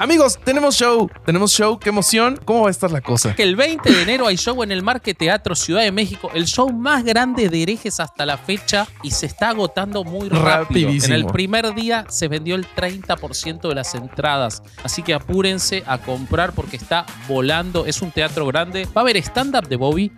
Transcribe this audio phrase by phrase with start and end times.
[0.00, 2.38] Amigos, tenemos show, tenemos show, qué emoción.
[2.44, 3.34] ¿Cómo va a estar la cosa?
[3.34, 6.46] Que el 20 de enero hay show en el Marque Teatro Ciudad de México, el
[6.46, 10.44] show más grande de herejes hasta la fecha y se está agotando muy rápido.
[10.44, 11.16] Rapidísimo.
[11.16, 15.98] En el primer día se vendió el 30% de las entradas, así que apúrense a
[15.98, 18.86] comprar porque está volando, es un teatro grande.
[18.96, 20.12] Va a haber stand-up de Bobby,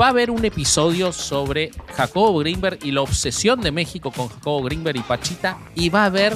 [0.00, 4.62] va a haber un episodio sobre Jacobo Greenberg y la obsesión de México con Jacobo
[4.62, 6.32] Greenberg y Pachita y va a haber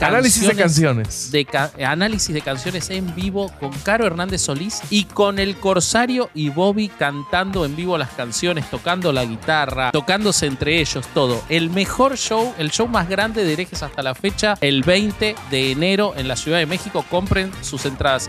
[0.00, 1.30] Análisis de canciones.
[1.32, 6.30] de ca- análisis de canciones en vivo con Caro Hernández Solís y con el Corsario
[6.34, 11.42] y Bobby cantando en vivo las canciones, tocando la guitarra, tocándose entre ellos, todo.
[11.48, 15.72] El mejor show, el show más grande de herejes hasta la fecha, el 20 de
[15.72, 17.04] enero en la Ciudad de México.
[17.10, 18.28] Compren sus entradas.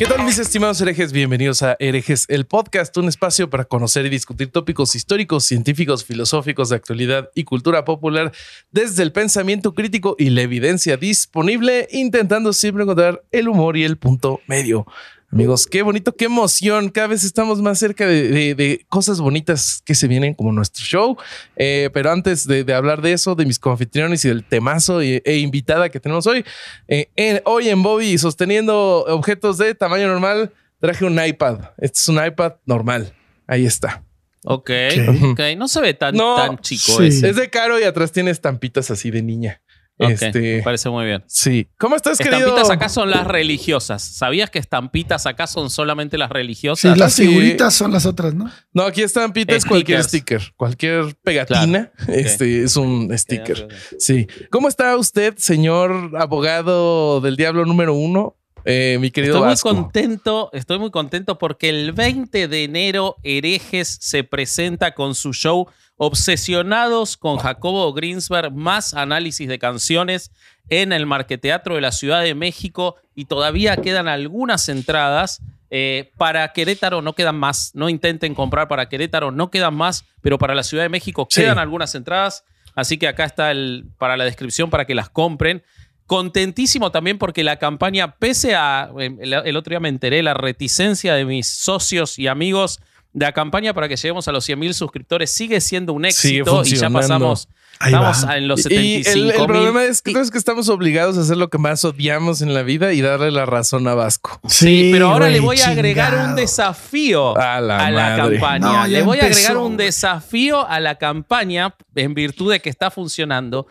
[0.00, 1.12] ¿Qué tal mis estimados herejes?
[1.12, 6.70] Bienvenidos a Herejes, el podcast, un espacio para conocer y discutir tópicos históricos, científicos, filosóficos
[6.70, 8.32] de actualidad y cultura popular
[8.70, 13.98] desde el pensamiento crítico y la evidencia disponible, intentando siempre encontrar el humor y el
[13.98, 14.86] punto medio.
[15.32, 16.88] Amigos, qué bonito, qué emoción.
[16.88, 20.84] Cada vez estamos más cerca de, de- de cosas bonitas que se vienen como nuestro
[20.84, 21.16] show.
[21.54, 25.22] Eh, pero antes de, de hablar de eso, de mis confitriones y del temazo e,
[25.24, 26.44] e invitada que tenemos hoy,
[26.88, 31.60] eh, en- hoy en Bobby, sosteniendo objetos de tamaño normal, traje un iPad.
[31.78, 33.12] Este es un iPad normal.
[33.46, 34.02] Ahí está.
[34.44, 34.70] Ok,
[35.08, 35.22] Ok.
[35.32, 35.40] ok.
[35.56, 37.06] No se ve tan, No, tan chico sí.
[37.06, 37.28] ese.
[37.30, 39.60] Es de caro y atrás tiene estampitas así de niña.
[40.02, 41.22] Ok, me Este, parece muy bien.
[41.26, 41.68] sí.
[41.78, 42.38] ¿Cómo estás, querido?
[42.38, 44.02] Estampitas acá son las religiosas.
[44.02, 46.96] ¿Sabías que estampitas acá son solamente las Sí, religiosas?
[46.98, 47.26] las sí.
[47.26, 48.50] figuritas son las otras, ¿no?
[48.72, 51.92] No, aquí estampitas es cualquier sticker, cualquier pegatina.
[52.08, 53.68] Este es un sticker.
[53.98, 54.26] Sí.
[54.50, 58.36] ¿Cómo está usted, señor abogado del diablo número uno?
[58.66, 63.96] Eh, mi querido Estoy muy contento, estoy muy contento porque el 20 de enero Herejes
[64.00, 65.66] se presenta con su show
[66.02, 70.30] Obsesionados con Jacobo Greensberg, más análisis de canciones
[70.70, 75.42] en el Marqueteatro de la Ciudad de México y todavía quedan algunas entradas.
[75.72, 80.36] eh, para Querétaro no quedan más, no intenten comprar para Querétaro, no quedan más, pero
[80.36, 81.42] para la Ciudad de México Sí.
[81.42, 82.44] quedan algunas entradas,
[82.74, 85.62] así que acá está el, para la descripción para que las compren.
[86.06, 90.34] Contentísimo también porque la campaña, pese a, eh, el, el otro día me enteré, la
[90.34, 92.80] reticencia de mis socios y amigos
[93.12, 96.62] de la campaña para que lleguemos a los 100 mil suscriptores sigue siendo un éxito
[96.64, 97.48] y ya pasamos,
[97.80, 98.36] Ahí estamos va.
[98.36, 99.46] en los Y 75 el, el mil.
[99.46, 102.62] problema es que, es que estamos obligados a hacer lo que más odiamos en la
[102.62, 104.38] vida y darle la razón a Vasco.
[104.48, 108.58] Sí, pero ahora le voy a agregar un desafío A la campaña.
[108.58, 112.90] No, le voy a agregar un desafío a la campaña en virtud de que está
[112.90, 113.66] funcionando.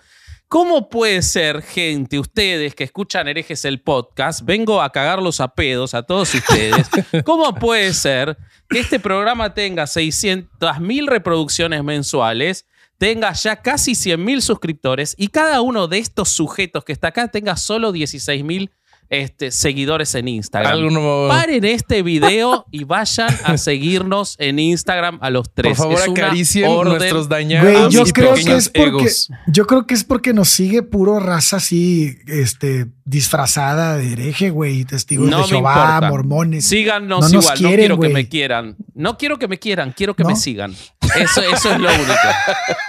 [0.50, 5.94] ¿Cómo puede ser, gente, ustedes que escuchan herejes el podcast, vengo a cagarlos a pedos
[5.94, 6.90] a todos ustedes,
[7.24, 8.36] ¿cómo puede ser
[8.68, 12.66] que este programa tenga 600 mil reproducciones mensuales,
[12.98, 17.28] tenga ya casi 100 mil suscriptores y cada uno de estos sujetos que está acá
[17.28, 18.72] tenga solo 16 mil
[19.10, 20.72] este, seguidores en Instagram?
[20.74, 25.78] Alguno- Paren este video y vayan a seguirnos en Instagram a los tres.
[25.78, 28.70] Por favor, Es una acaricien orden- nuestros dañados Güey, yo y creo que pequeños es
[28.70, 29.30] porque egos.
[29.48, 34.86] yo creo que es porque nos sigue puro raza así, este, disfrazada de hereje, güey,
[34.86, 36.10] testigos No de Jehová, importa.
[36.10, 36.68] mormones.
[36.68, 37.58] Síganos No nos igual.
[37.58, 38.10] quieren, no quiero güey.
[38.10, 38.76] que me quieran.
[38.94, 40.30] No quiero que me quieran, quiero que ¿No?
[40.30, 40.76] me sigan.
[41.16, 42.14] Eso, eso es lo único.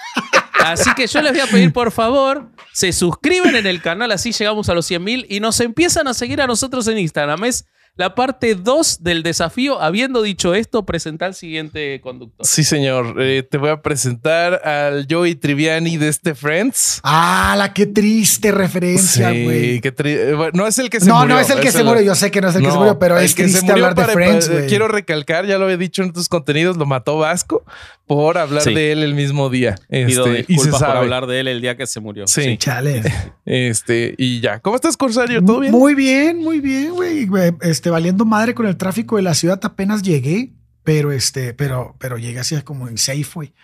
[0.65, 4.32] Así que yo les voy a pedir, por favor, se suscriben en el canal, así
[4.32, 7.45] llegamos a los 100 mil y nos empiezan a seguir a nosotros en Instagram.
[7.45, 7.66] Es
[8.00, 9.80] la parte 2 del desafío.
[9.80, 12.47] Habiendo dicho esto, presenta al siguiente conductor.
[12.47, 13.16] Sí, señor.
[13.22, 17.00] Eh, te voy a presentar al Joey Triviani de este Friends.
[17.04, 19.80] Ah, la qué triste referencia, Sí, güey.
[19.82, 21.34] qué tri- eh, bueno, no es el que se No, murió.
[21.34, 22.02] no es el que se murió.
[22.02, 23.48] Yo sé que no es el que se No, murió, pero el es que se
[23.58, 24.68] triste murió hablar de para- Friends, para- güey.
[24.70, 27.64] Quiero recalcar, ya lo había dicho en tus contenidos, lo mató Vasco
[28.06, 28.72] por hablar Sí.
[28.74, 29.76] de él el mismo día.
[29.91, 30.98] Pido Este, y se disculpas por sabe.
[31.00, 32.26] hablar de él el día que se murió.
[32.26, 32.56] Sí.
[32.56, 33.02] Chale.
[33.44, 34.60] Este, y ya.
[34.60, 35.44] ¿Cómo estás, Corsario?
[35.44, 35.72] ¿Todo bien?
[35.72, 37.26] Muy bien, muy bien, güey.
[37.26, 37.52] Güey,
[37.91, 42.39] Valiendo madre con el tráfico de la ciudad, apenas llegué, pero este, pero, pero llegué
[42.41, 43.54] así como en safe, güey.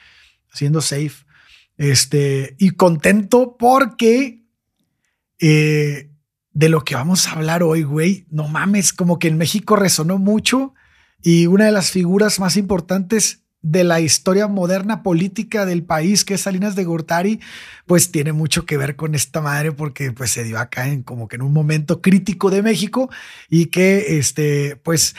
[0.53, 1.25] Haciendo safe.
[1.77, 4.45] Este, y contento porque
[5.39, 6.11] eh,
[6.53, 10.19] de lo que vamos a hablar hoy, güey, no mames, como que en México resonó
[10.19, 10.75] mucho
[11.23, 16.35] y una de las figuras más importantes de la historia moderna política del país, que
[16.35, 17.41] es Salinas de Gortari,
[17.85, 21.27] pues tiene mucho que ver con esta madre porque pues se dio acá en como
[21.27, 23.11] que en un momento crítico de México
[23.51, 25.17] y que este pues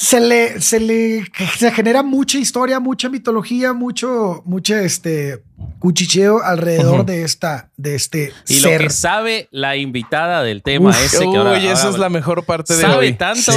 [0.00, 1.26] se le, se le
[1.58, 5.42] se genera mucha historia, mucha mitología, mucho, mucha este
[5.78, 11.18] cuchicheo alrededor de esta, de este y lo que sabe la invitada del tema ese
[11.18, 13.12] que ahora, uy, esa es la mejor parte de sabe hoy.
[13.12, 13.52] Tanto,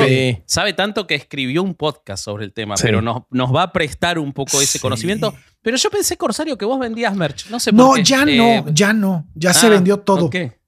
[0.46, 4.20] Sabe tanto que escribió un podcast sobre el tema, pero nos, nos va a prestar
[4.20, 5.34] un poco ese conocimiento.
[5.62, 7.50] Pero yo pensé, Corsario, que vos vendías merch.
[7.50, 8.04] No sé por no, qué.
[8.04, 9.26] ya no, ya no.
[9.34, 10.30] Ya se vendió todo.
[10.30, 10.60] ¿Qué?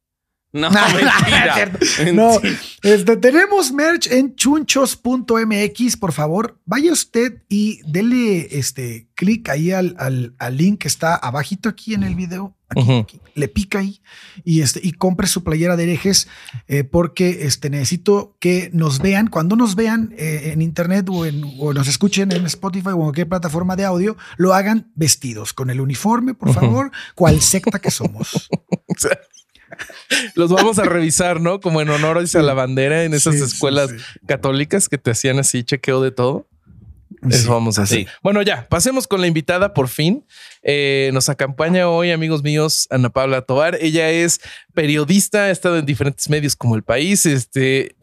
[0.66, 1.70] No, mentira.
[2.14, 2.40] no,
[2.82, 5.98] este, tenemos merch en chunchos.mx.
[5.98, 11.68] Por favor, vaya usted y dele este clic ahí al, al, link que está abajito
[11.68, 12.56] aquí en el video.
[12.70, 14.02] Aquí, le pica ahí
[14.44, 16.28] y, este, y compre su playera de herejes
[16.68, 19.28] eh, porque este, necesito que nos vean.
[19.28, 23.02] Cuando nos vean eh, en internet o, en, o, nos escuchen en Spotify o en
[23.02, 27.92] cualquier plataforma de audio, lo hagan vestidos con el uniforme, por favor, cual secta que
[27.92, 28.48] somos.
[30.36, 31.60] Los vamos a revisar, ¿no?
[31.60, 33.92] Como en honor a la bandera en esas escuelas
[34.26, 36.48] católicas que te hacían así chequeo de todo.
[37.30, 38.08] Eso vamos a hacer.
[38.22, 40.26] Bueno, ya, pasemos con la invitada por fin.
[40.64, 43.78] Eh, nos acompaña hoy, amigos míos, Ana Paula Tobar.
[43.82, 44.42] Ella es
[44.76, 47.26] periodista, ha estado en diferentes medios como El País.
[47.26, 47.96] Este,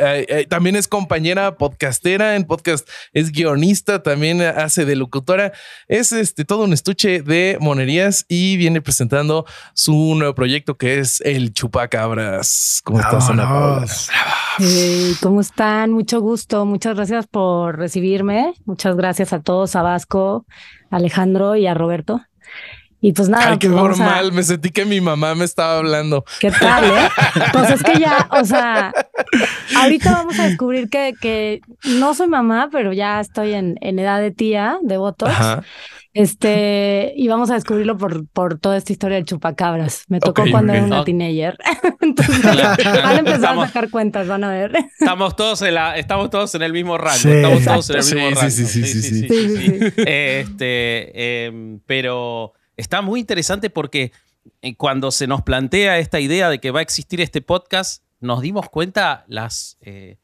[0.49, 5.53] también es compañera podcastera en podcast, es guionista, también hace de locutora.
[5.87, 11.21] Es este, todo un estuche de monerías y viene presentando su nuevo proyecto que es
[11.21, 12.81] El Chupacabras.
[12.83, 13.87] ¿Cómo estás, Ana Paula?
[15.21, 15.93] ¿Cómo están?
[15.93, 16.65] Mucho gusto.
[16.65, 18.55] Muchas gracias por recibirme.
[18.65, 20.47] Muchas gracias a todos, a Vasco,
[20.91, 22.23] a Alejandro y a Roberto.
[23.05, 23.51] Y pues nada.
[23.51, 24.31] Ay, qué pues normal.
[24.33, 26.25] Me sentí que mi mamá me estaba hablando.
[26.39, 27.09] ¿Qué tal, eh?
[27.53, 28.93] Pues es que ya, o sea,
[29.77, 31.61] ahorita vamos a descubrir que, que
[31.99, 35.31] no soy mamá, pero ya estoy en, en edad de tía, de votos.
[36.15, 40.05] Este, y vamos a descubrirlo por, por toda esta historia del chupacabras.
[40.07, 41.59] Me tocó cuando era una teenager.
[42.01, 44.77] Entonces, van a empezar a sacar cuentas, van a ver.
[45.01, 47.29] Estamos todos en la, estamos todos en el mismo rango.
[47.29, 48.51] estamos todos en el mismo rango.
[48.51, 49.29] Sí, sí, sí, sí.
[49.97, 54.13] Este, em, pero está muy interesante porque
[54.61, 58.43] eh, cuando se nos plantea esta idea de que va a existir este podcast, nos
[58.43, 60.19] dimos cuenta las eh,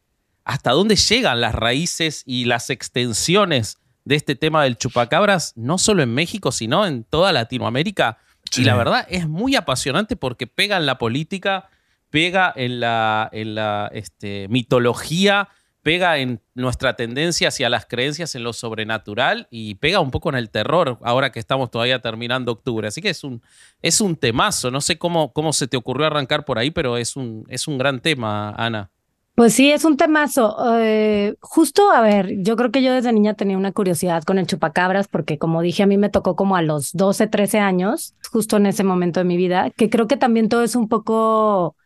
[0.44, 6.02] hasta dónde llegan las raíces y las extensiones de este tema del chupacabras, no solo
[6.02, 8.18] en México, sino en toda Latinoamérica.
[8.56, 11.68] Y la verdad es muy apasionante porque pega en la política,
[12.08, 15.50] pega en la, en la este, mitología,
[15.88, 20.34] pega en nuestra tendencia hacia las creencias en lo sobrenatural y pega un poco en
[20.34, 22.88] el terror ahora que estamos todavía terminando octubre.
[22.88, 23.40] Así que es un,
[23.80, 24.70] es un temazo.
[24.70, 27.78] No sé cómo, cómo se te ocurrió arrancar por ahí, pero es un, es un
[27.78, 28.90] gran tema, Ana.
[29.34, 30.58] Pues sí, es un temazo.
[30.78, 34.46] Eh, justo, a ver, yo creo que yo desde niña tenía una curiosidad con el
[34.46, 38.58] chupacabras, porque como dije, a mí me tocó como a los 12, 13 años, justo
[38.58, 41.76] en ese momento de mi vida, que creo que también todo es un poco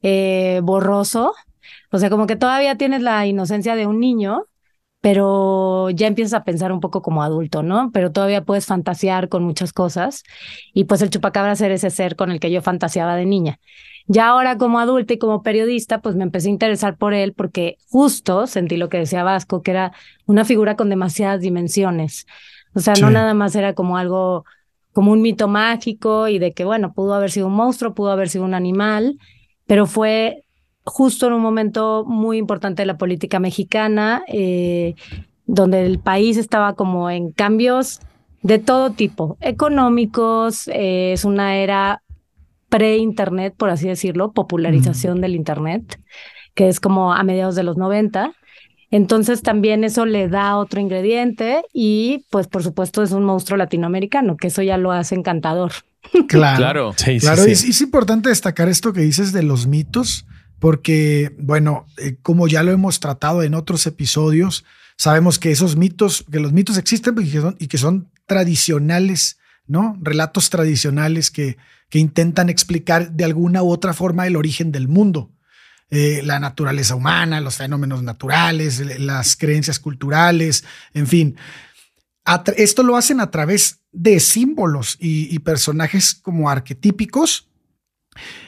[0.00, 1.34] eh, borroso.
[1.90, 4.44] O sea, como que todavía tienes la inocencia de un niño,
[5.00, 7.90] pero ya empiezas a pensar un poco como adulto, ¿no?
[7.92, 10.22] Pero todavía puedes fantasear con muchas cosas.
[10.74, 13.58] Y pues el chupacabras era ese ser con el que yo fantaseaba de niña.
[14.06, 17.78] Ya ahora como adulta y como periodista, pues me empecé a interesar por él porque
[17.88, 19.92] justo sentí lo que decía Vasco, que era
[20.26, 22.26] una figura con demasiadas dimensiones.
[22.74, 24.44] O sea, no nada más era como algo,
[24.92, 28.28] como un mito mágico y de que, bueno, pudo haber sido un monstruo, pudo haber
[28.28, 29.16] sido un animal,
[29.66, 30.44] pero fue
[30.84, 34.94] justo en un momento muy importante de la política mexicana, eh,
[35.46, 38.00] donde el país estaba como en cambios
[38.42, 42.02] de todo tipo, económicos, eh, es una era
[42.68, 46.00] pre-internet, por así decirlo, popularización del internet,
[46.54, 48.32] que es como a mediados de los 90.
[48.90, 54.36] Entonces también eso le da otro ingrediente y pues por supuesto es un monstruo latinoamericano,
[54.36, 55.72] que eso ya lo hace encantador.
[56.28, 56.94] Claro, claro.
[57.20, 60.26] claro Es, importante destacar esto que dices de los mitos,
[60.60, 64.64] porque bueno, eh, como ya lo hemos tratado en otros episodios,
[64.96, 69.38] sabemos que esos mitos, que los mitos existen y que son, y que son tradicionales,
[69.66, 69.98] ¿no?
[70.00, 71.56] Relatos tradicionales que
[71.90, 75.32] que intentan explicar de alguna u otra forma el origen del mundo.
[75.90, 80.64] Eh, la naturaleza humana, los fenómenos naturales, las creencias culturales,
[80.94, 81.36] en fin.
[82.56, 87.49] Esto lo hacen a través de símbolos y, personajes como arquetípicos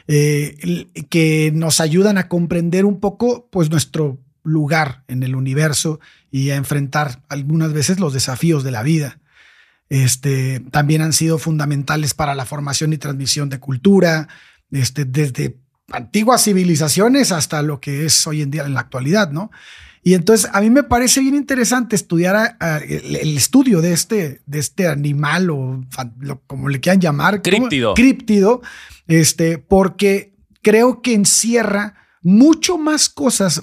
[0.08, 6.00] eh, que nos ayudan a comprender un poco pues, nuestro lugar en el universo
[6.30, 9.20] y a enfrentar algunas veces los desafíos de la vida.
[9.88, 14.28] Este, también han sido fundamentales para la formación y transmisión de cultura,
[14.70, 15.58] este, desde
[15.90, 19.50] antiguas civilizaciones hasta lo que es hoy en día en la actualidad, ¿no?
[20.04, 22.56] Y entonces a mí me parece bien interesante estudiar
[22.88, 25.80] el, estudio de este, de este animal o
[26.48, 27.40] como le quieran llamar.
[27.40, 27.94] Críptido.
[27.94, 28.62] Críptido,
[29.06, 33.60] este, porque creo que encierra mucho más cosas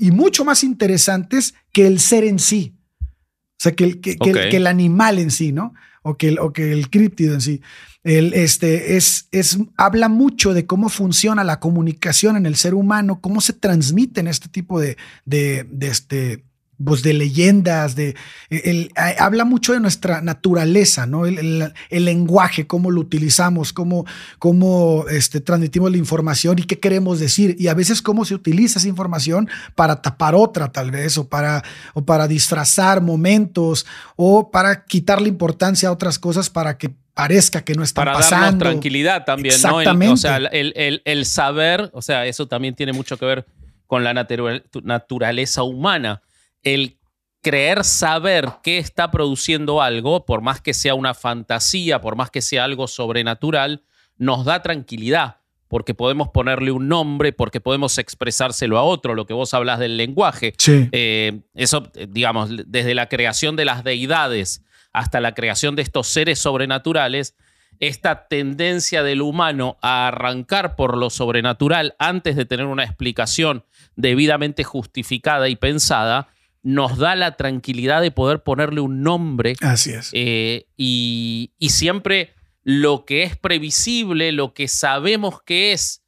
[0.00, 2.76] y mucho más interesantes que el ser en sí.
[3.00, 5.72] O sea, que el, que, el, animal en sí, ¿no?
[6.02, 7.62] O que el, o que el críptido en sí.
[8.06, 13.20] El, este, es, es, habla mucho de cómo funciona la comunicación en el ser humano,
[13.20, 16.44] cómo se transmiten este tipo de, de, de este,
[16.84, 18.14] pues de leyendas, de
[18.48, 21.26] el, habla mucho de nuestra naturaleza, ¿no?
[21.26, 24.06] El, lenguaje, cómo lo utilizamos, cómo,
[24.38, 27.56] cómo este, transmitimos la información y qué queremos decir.
[27.58, 31.64] Y a veces cómo se utiliza esa información para tapar otra, tal vez, o para,
[31.92, 33.84] o para disfrazar momentos,
[34.14, 38.44] o para quitarle importancia a otras cosas para que parezca que no están para pasando.
[38.44, 39.76] Darnos tranquilidad también, ¿no?
[40.12, 43.46] o sea, el, el, saber, o sea, eso también tiene mucho que ver
[43.86, 46.22] con la naturaleza humana
[46.62, 46.98] el
[47.40, 52.42] creer saber qué está produciendo algo, por más que sea una fantasía, por más que
[52.42, 53.82] sea algo sobrenatural,
[54.18, 55.36] nos da tranquilidad,
[55.68, 59.96] porque podemos ponerle un nombre, porque podemos expresárselo a otro, lo que vos hablas del
[59.96, 60.52] lenguaje.
[60.68, 64.65] Eh, eso, digamos, desde la creación de las deidades
[64.96, 67.34] hasta la creación de estos seres sobrenaturales,
[67.80, 74.64] esta tendencia del humano a arrancar por lo sobrenatural antes de tener una explicación debidamente
[74.64, 76.28] justificada y pensada,
[76.62, 79.54] nos da la tranquilidad de poder ponerle un nombre.
[79.60, 80.08] Así es.
[80.14, 82.32] Eh, y, siempre
[82.64, 86.04] lo que es previsible, lo que sabemos que es,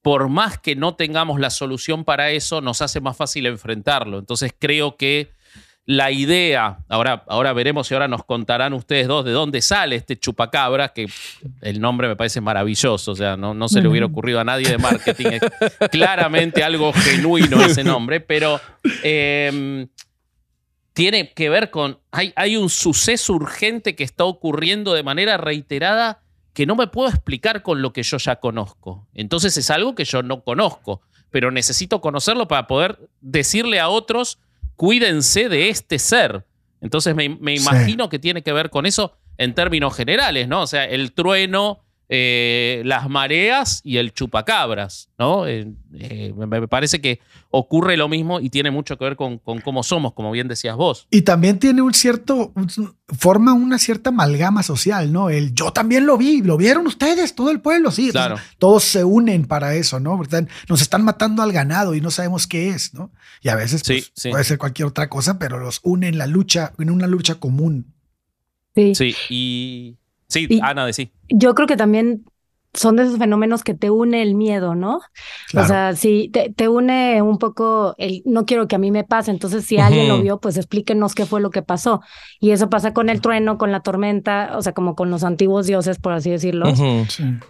[0.00, 4.18] por más que no tengamos la solución para eso, nos hace más fácil enfrentarlo.
[4.18, 5.30] Entonces creo que
[5.90, 10.16] la idea, ahora, ahora veremos y ahora nos contarán ustedes dos de dónde sale este
[10.16, 11.08] chupacabra, que
[11.62, 14.68] el nombre me parece maravilloso, o sea, no, no se le hubiera ocurrido a nadie
[14.68, 15.42] de marketing, es
[15.90, 18.60] claramente algo genuino ese nombre, pero
[19.02, 19.88] em,
[20.92, 26.22] tiene que ver con, hay, hay un suceso urgente que está ocurriendo de manera reiterada
[26.52, 29.08] que no me puedo explicar con lo que yo ya conozco.
[29.12, 34.38] Entonces es algo que yo no conozco, pero necesito conocerlo para poder decirle a otros,
[34.80, 36.46] cuídense de este ser.
[36.80, 40.62] Entonces me, imagino que tiene que ver con eso en términos generales, ¿no?
[40.62, 45.46] O sea, el trueno eh, las mareas y el chupacabras, ¿no?
[45.46, 49.84] Eh, eh, me parece que ocurre lo mismo y tiene mucho que ver con, cómo
[49.84, 51.06] somos, como bien decías vos.
[51.12, 52.52] Y también tiene un cierto,
[53.16, 55.30] forma una cierta amalgama social, ¿no?
[55.30, 58.10] El yo también lo vi, lo vieron ustedes, todo el pueblo, sí.
[58.10, 58.38] Claro.
[58.58, 60.20] todos se unen para eso, ¿no?
[60.68, 63.12] Nos están matando al ganado y no sabemos qué es, ¿no?
[63.40, 66.72] Y a veces pues, puede ser cualquier otra cosa, pero los une en la lucha,
[66.80, 67.94] en una lucha común.
[68.74, 68.94] Sí.
[68.96, 69.99] Sí, y
[70.30, 71.12] Sí, Ana, de sí.
[71.28, 72.24] Yo creo que también
[72.72, 75.00] son de esos fenómenos que te une el miedo, ¿no?
[75.56, 79.32] O sea, sí, te, une un poco el no quiero que a mí me pase.
[79.32, 82.00] Entonces, si alguien lo vio, pues explíquenos qué fue lo que pasó.
[82.38, 85.66] Y eso pasa con el trueno, con la tormenta, o sea, como con los antiguos
[85.66, 86.66] dioses, por así decirlo.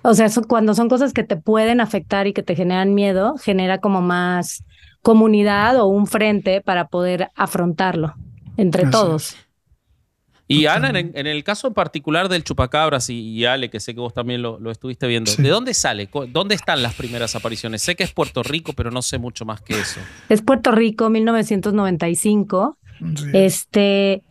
[0.02, 3.36] O sea, eso, cuando son cosas que te pueden afectar y que te generan miedo,
[3.36, 4.64] genera como más
[5.02, 8.14] comunidad o un frente para poder afrontarlo
[8.56, 9.36] entre todos.
[10.52, 14.12] Y Ana, en, el caso en particular del chupacabras y, Ale, que sé que vos
[14.12, 16.10] también lo, estuviste viendo, ¿de dónde sale?
[16.32, 17.82] ¿Dónde están las primeras apariciones?
[17.82, 20.00] Sé que es Puerto Rico, pero no sé mucho más que eso.
[20.28, 22.76] Es Puerto Rico, 1995.
[23.32, 24.24] Este,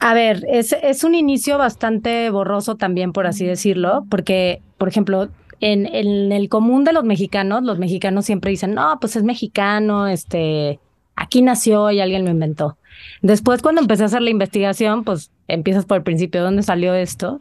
[0.00, 5.28] a ver, es, es un inicio bastante borroso también, por así decirlo, porque, por ejemplo,
[5.60, 10.08] en, en, el común de los mexicanos, los mexicanos siempre dicen, no, pues es mexicano,
[10.08, 10.80] este,
[11.14, 12.76] aquí nació y alguien lo inventó.
[13.22, 17.40] Después, cuando empecé a hacer la investigación, pues empiezas por el principio, ¿dónde salió esto?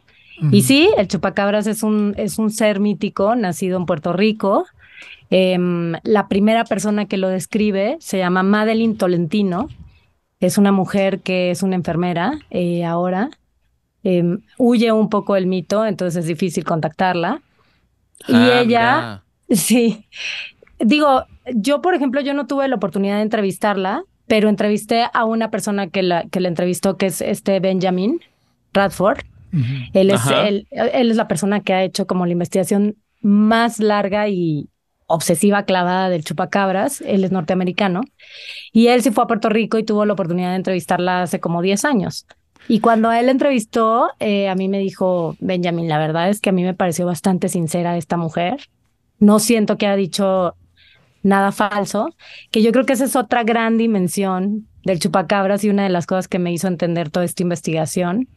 [0.51, 4.65] Y sí, el chupacabras es un, es un ser mítico nacido en Puerto Rico.
[5.29, 9.69] Em, la primera persona que lo describe se llama Madeline Tolentino.
[10.39, 13.29] Es una mujer que es una enfermera eh, ahora.
[14.03, 17.41] Em, huye un poco el mito, entonces es difícil contactarla.
[18.27, 20.05] Y ah, ella, sí,
[20.79, 25.51] digo, yo por ejemplo, yo no tuve la oportunidad de entrevistarla, pero entrevisté a una
[25.51, 28.21] persona que la, que la entrevistó, que es este Benjamin
[28.73, 29.19] Radford.
[29.93, 34.69] él, es, él, es la persona que ha hecho como la investigación más larga y
[35.07, 37.01] obsesiva clavada del chupacabras.
[37.01, 38.01] Él es norteamericano.
[38.71, 41.61] Y él se fue a Puerto Rico y tuvo la oportunidad de entrevistarla hace como
[41.61, 42.25] 10 años.
[42.67, 46.53] Y cuando él entrevistó, eh, a mí me dijo, Benjamin, la verdad es que a
[46.53, 48.69] mí me pareció bastante sincera esta mujer.
[49.19, 50.55] No siento que ha dicho
[51.23, 52.15] nada falso,
[52.51, 56.05] que yo creo que esa es otra gran dimensión del chupacabras y una de las
[56.05, 58.27] cosas que me hizo entender toda esta investigación,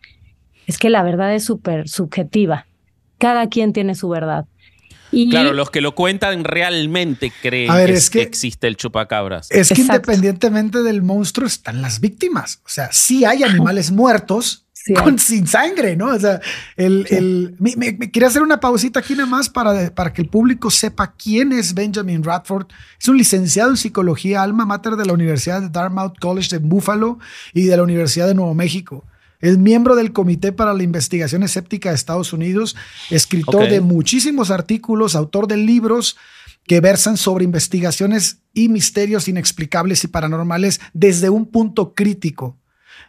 [0.66, 2.66] es que la verdad es súper subjetiva.
[3.18, 4.46] Cada quien tiene su verdad.
[5.10, 7.72] claro, los que lo cuentan realmente creen
[8.12, 9.50] que, existe el chupacabras.
[9.50, 12.60] Es que independientemente del monstruo están las víctimas.
[12.64, 16.06] O sea, sí hay animales muertos, con, sin sangre, ¿no?
[16.14, 16.40] O sea,
[16.76, 21.14] el, me, quería hacer una pausita aquí nada más para, para que el público sepa
[21.16, 22.66] quién es Benjamin Radford.
[23.00, 27.18] Es un licenciado en psicología, alma mater de la Universidad de Dartmouth College de Buffalo
[27.52, 29.04] y de la Universidad de Nuevo México.
[29.40, 32.74] Es miembro del Comité para la Investigación Escéptica de Estados Unidos,
[33.10, 36.16] escritor de muchísimos artículos, autor de libros
[36.66, 42.56] que versan sobre investigaciones y misterios inexplicables y paranormales desde un punto crítico.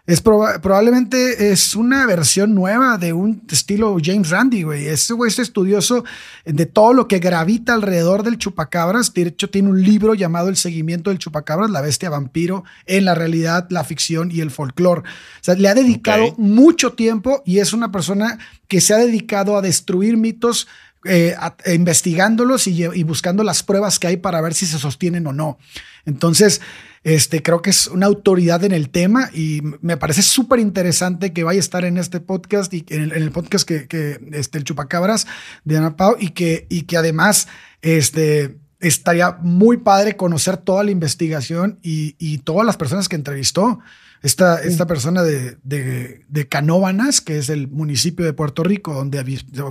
[0.08, 4.88] Es probablemente es una versión nueva de un estilo James Randi, güey.
[4.88, 6.06] Ese güey es estudioso
[6.46, 9.14] de todo lo que gravita alrededor del chupacabras.
[9.14, 13.16] De hecho, tiene un libro llamado El seguimiento del chupacabras, la bestia vampiro, en la
[13.16, 15.02] realidad, la ficción y el folclore.
[15.02, 15.04] O
[15.42, 19.62] sea, le ha dedicado mucho tiempo y es una persona que se ha dedicado a
[19.62, 20.70] destruir mitos
[21.04, 21.36] eh,
[21.68, 25.58] investigándolos y, y, buscando las pruebas que hay para ver si se sostienen o no.
[26.06, 26.62] Entonces,
[27.08, 31.46] este, creo que es una autoridad en el tema y me parece súper interesante que
[31.46, 35.26] vaya a estar en este podcast y en el, podcast que, que, este, el Chupacabras
[35.64, 37.48] de Ana Pau y que, y que además
[37.82, 43.80] este, estaría muy padre conocer toda la investigación y, y todas las personas que entrevistó.
[44.22, 49.24] Esta, esta persona de, de, de, Canóbanas, que es el municipio de Puerto Rico, donde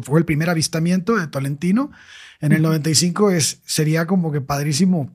[0.04, 1.90] fue el primer avistamiento de Tolentino
[2.40, 5.14] en el 95, es, sería como que padrísimo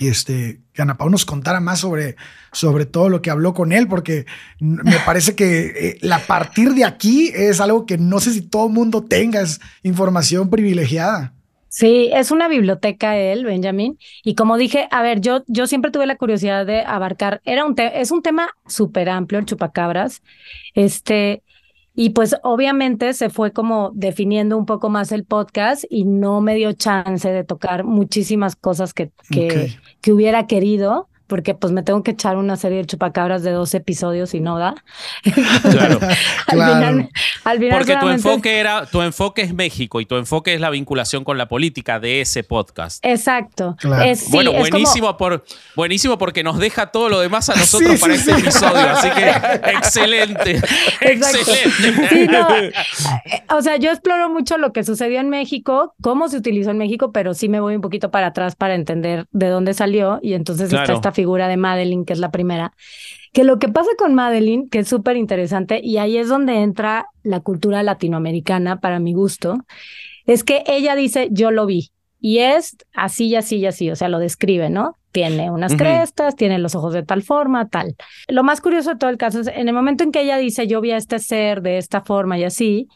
[0.00, 2.16] este, que Ana Pau nos contara más sobre,
[2.52, 4.26] sobre todo lo que habló con él, porque
[4.60, 8.66] me parece que eh, a partir de aquí es algo que no sé si todo
[8.66, 11.34] el mundo tenga, es información privilegiada.
[11.68, 13.98] Sí, es una biblioteca él, Benjamin.
[14.22, 17.74] Y como dije, a ver, yo, yo siempre tuve la curiosidad de abarcar, era un
[17.78, 20.22] es un tema súper amplio el chupacabras.
[20.74, 21.42] Este,
[21.94, 26.54] y pues obviamente se fue como definiendo un poco más el podcast y no me
[26.54, 32.02] dio chance de tocar muchísimas cosas que, que, que hubiera querido porque pues me tengo
[32.02, 34.74] que echar una serie de chupacabras de dos episodios y no da.
[35.70, 35.98] claro.
[37.46, 40.68] al Final, porque tu enfoque era, tu enfoque es México y tu enfoque es la
[40.68, 43.02] vinculación con la política de ese podcast.
[43.02, 43.78] Exacto.
[44.28, 45.42] bueno, buenísimo, por,
[45.74, 48.90] buenísimo porque nos deja todo lo demás a nosotros para este episodio.
[48.90, 49.30] Así que
[49.70, 50.60] excelente.
[51.00, 52.74] excelente.
[53.48, 57.10] o sea, yo exploro mucho lo que sucedió en México, cómo se utilizó en México,
[57.10, 60.70] pero sí me voy un poquito para atrás para entender de dónde salió y entonces
[60.70, 62.72] está esta figura figura de Madeline, que es la primera,
[63.32, 67.06] que lo que pasa con Madeline, que es súper interesante, y ahí es donde entra
[67.22, 69.58] la cultura latinoamericana para mi gusto,
[70.26, 73.94] es que ella dice, yo lo vi, y es así y así y así, o
[73.94, 74.96] sea, lo describe, ¿no?
[75.12, 77.94] Tiene unas crestas, tiene los ojos de tal forma, tal.
[78.28, 80.66] Lo más curioso de todo el caso es en el momento en que ella dice,
[80.66, 82.88] yo vi a este ser de esta forma y así,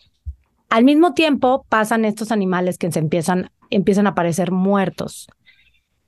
[0.68, 5.28] al mismo tiempo pasan estos animales que se empiezan, empiezan a aparecer muertos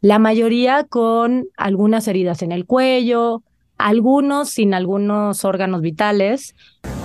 [0.01, 3.43] la mayoría con algunas heridas en el cuello,
[3.79, 6.55] algunos sin algunos órganos vitales.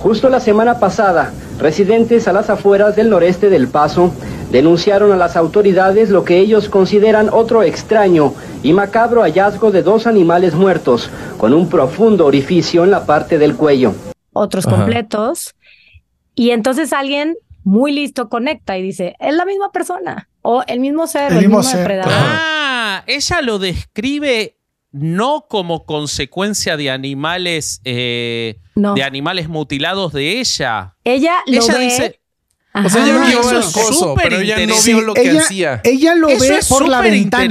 [0.02, 4.12] Justo la semana pasada, residentes a las afueras del noreste del Paso
[4.50, 10.06] denunciaron a las autoridades lo que ellos consideran otro extraño y macabro hallazgo de dos
[10.06, 13.94] animales muertos con un profundo orificio en la parte del cuello.
[14.32, 15.54] Otros completos.
[16.34, 21.06] Y entonces alguien muy listo conecta y dice, es la misma persona o el mismo
[21.06, 22.12] ser, el, mismo, depredador.
[22.14, 22.73] Ah,
[23.06, 24.58] ella lo describe
[24.92, 30.96] no como consecuencia de animales, eh, de animales mutilados de ella.
[31.02, 31.78] Ella lo ve.
[31.80, 32.20] Dice,
[32.74, 35.80] o sea, ella vio el coso, pero ella no vio lo que hacía.
[35.84, 37.44] Ella lo ve por la ventana.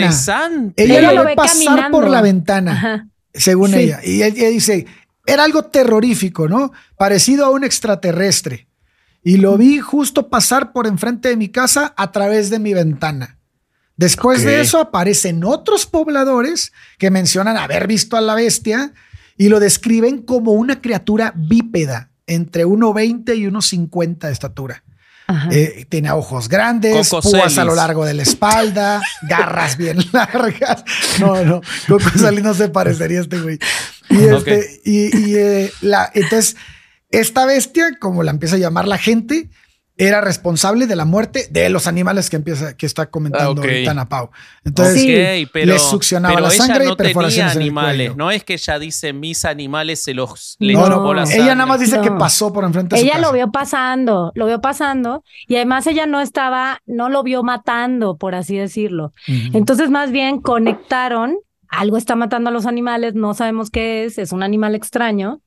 [0.75, 3.99] Ella, lo, ve pasar por la ventana, según ella.
[4.03, 4.85] Y ella dice,
[5.25, 6.71] era algo terrorífico, ¿no?
[6.97, 8.67] Parecido a un extraterrestre
[9.23, 13.39] y lo vi justo pasar por enfrente de mi casa a través de mi ventana.
[13.95, 18.93] Después de eso aparecen otros pobladores que mencionan haber visto a la bestia
[19.37, 24.83] y lo describen como una criatura bípeda entre 1,20 y 1,50 de estatura.
[25.51, 30.83] Eh, tiene ojos grandes, púas a lo largo de la espalda, garras bien largas.
[31.19, 32.09] No, no, Coco
[32.43, 33.57] no se parecería a este güey.
[34.09, 36.55] Y, este, y, eh, la, entonces
[37.09, 39.49] esta bestia, como la empieza a llamar la gente,
[39.95, 43.91] era responsable de la muerte de los animales que empieza que está comentando ah, ahorita
[43.91, 44.31] Ana Pau.
[44.63, 45.05] Entonces
[45.53, 48.15] le succionaba la sangre y perforaciones animales.
[48.15, 52.01] No es que ella dice mis animales se los no, no, Ella nada más dice
[52.01, 55.85] que pasó por enfrente de Ella su lo vio pasando, lo vio pasando y además
[55.85, 59.13] ella no estaba, no lo vio matando, por así decirlo.
[59.27, 64.31] Entonces más bien conectaron, algo está matando a los animales, no sabemos qué es, es
[64.31, 65.41] un animal extraño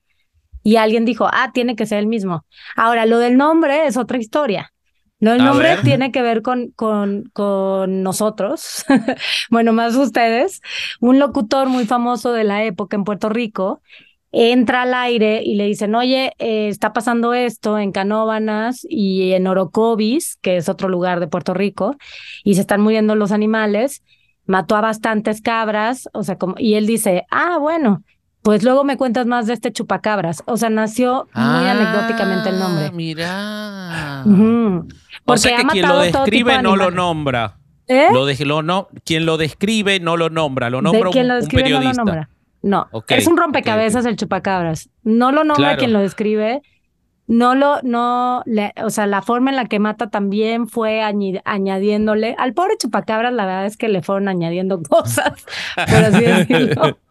[0.67, 2.45] y alguien dijo, ah, tiene que ser el mismo.
[2.75, 4.73] Ahora, lo del nombre es otra historia,
[5.21, 8.85] No, el nombre tiene que ver con, con, con nosotros,
[9.49, 10.61] bueno, más ustedes.
[11.01, 13.81] Un locutor muy famoso de la época en Puerto Rico
[14.33, 19.47] entra al aire y le dicen, oye, eh, está pasando esto en Canóbanas y en
[19.47, 21.97] Orocovis, que es otro lugar de Puerto Rico,
[22.43, 24.03] y se están muriendo los animales,
[24.47, 28.03] mató a bastantes cabras, o sea, como, y él dice, ah, bueno,
[28.47, 30.45] pues luego me cuentas más de este chupacabras.
[30.47, 32.93] O sea, nació muy ah, anecdóticamente el nombre.
[32.93, 34.23] Mira.
[35.25, 37.57] o sea que quien lo describe no lo nombra.
[37.89, 38.07] ¿Eh?
[38.13, 41.65] Lo no, quien lo describe no lo nombra, lo nombra un, lo periodista.
[41.65, 42.29] No, lo nombra.
[42.63, 42.89] no.
[43.09, 44.91] es un rompecabezas el chupacabras.
[45.03, 46.63] No lo nombra quien lo describe.
[47.27, 48.45] No lo, no,
[48.85, 52.37] o sea, la forma en la que mata también fue añadiéndole.
[52.39, 56.97] Al pobre chupacabras, la verdad es que le fueron añadiendo cosas, por así decirlo.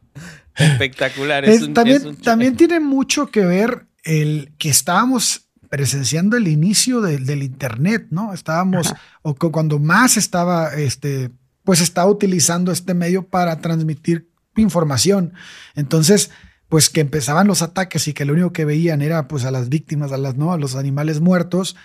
[0.55, 1.45] Espectacular.
[1.73, 8.33] también, también tiene mucho que ver el que estábamos presenciando el inicio del Internet, ¿no?
[8.33, 11.31] Estábamos, o cuando más estaba, este,
[11.63, 15.33] pues estaba utilizando este medio para transmitir información.
[15.75, 16.31] Entonces,
[16.69, 19.69] pues que empezaban los ataques y que lo único que veían era pues a las
[19.69, 20.53] víctimas, a las, ¿no?
[20.53, 21.75] A los animales muertos,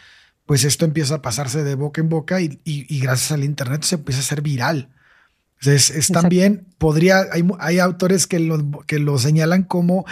[0.46, 3.96] pues esto empieza a pasarse de boca en boca y, y gracias al Internet se
[3.96, 4.88] empieza a hacer viral.
[5.60, 10.06] Es, también, podría, hay, hay autores que lo, que lo señalan como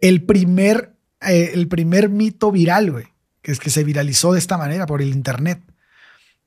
[0.00, 3.06] el primer, eh, el primer mito viral, güey,
[3.42, 5.60] que es que se viralizó de esta manera por el Internet.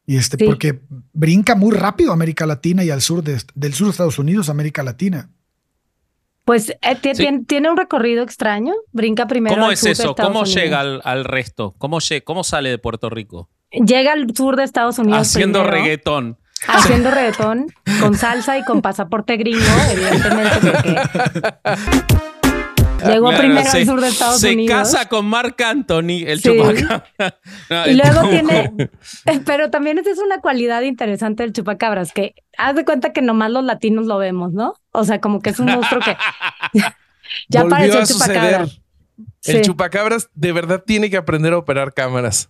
[0.08, 0.80] Y este, porque
[1.14, 4.50] brinca muy rápido a América Latina y al sur de, del sur de Estados Unidos,
[4.50, 5.30] América Latina.
[6.46, 8.74] Pues eh, tiene, un recorrido extraño.
[8.92, 9.56] Brinca primero.
[9.56, 10.16] ¿Cómo es eso?
[10.16, 11.76] ¿Cómo llega al, resto?
[11.78, 13.50] ¿Cómo, ¿Cómo sale de Puerto Rico?
[13.70, 15.28] Llega al sur de Estados Unidos.
[15.28, 17.68] Haciendo reggaetón haciendo reggaetón
[18.00, 20.96] con salsa y con pasaporte gringo, evidentemente, porque
[23.06, 24.90] Llegó primero al sur de Estados Unidos.
[24.90, 27.06] Se casa con Mark Anthony, el chupacabra.
[27.88, 28.74] y luego tiene.
[29.46, 33.52] Pero también esa es una cualidad interesante del chupacabras, que haz de cuenta que nomás
[33.52, 34.74] los latinos lo vemos, ¿no?
[34.92, 36.18] O sea, como que es un monstruo que.
[37.50, 38.82] ya apareció el chupacabras.
[39.44, 42.50] El chupacabras de verdad tiene que aprender a operar cámaras.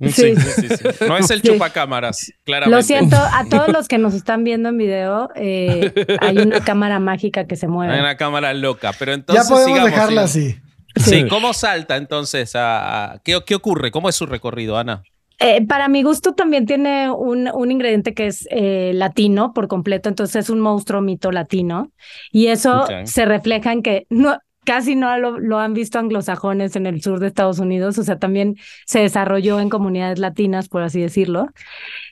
[0.00, 0.34] Sí.
[0.34, 2.76] Sí, sí, No es el chupacámaras, claramente.
[2.76, 6.98] Lo siento, a todos los que nos están viendo en video, eh, hay una cámara
[6.98, 7.92] mágica que se mueve.
[7.92, 9.46] Hay una cámara loca, pero entonces.
[9.46, 10.56] Ya podemos dejarla así.
[10.96, 11.28] Sí.
[11.28, 12.52] ¿cómo salta entonces?
[12.54, 13.90] A, ¿qué, ¿Qué ocurre?
[13.90, 15.02] ¿Cómo es su recorrido, Ana?
[15.42, 20.10] Eh, para mi gusto también tiene un, un ingrediente que es eh, latino por completo,
[20.10, 21.92] entonces es un monstruo mito latino
[22.30, 24.38] y eso se refleja en que no,
[24.70, 28.54] casi no lo, han visto anglosajones en el sur de Estados Unidos, o sea, también
[28.86, 31.48] se desarrolló en comunidades latinas, por así decirlo.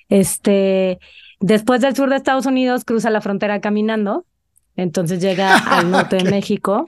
[0.08, 0.98] Este,
[1.38, 4.24] después del sur de Estados Unidos cruza la frontera caminando,
[4.74, 6.86] entonces llega al norte de México.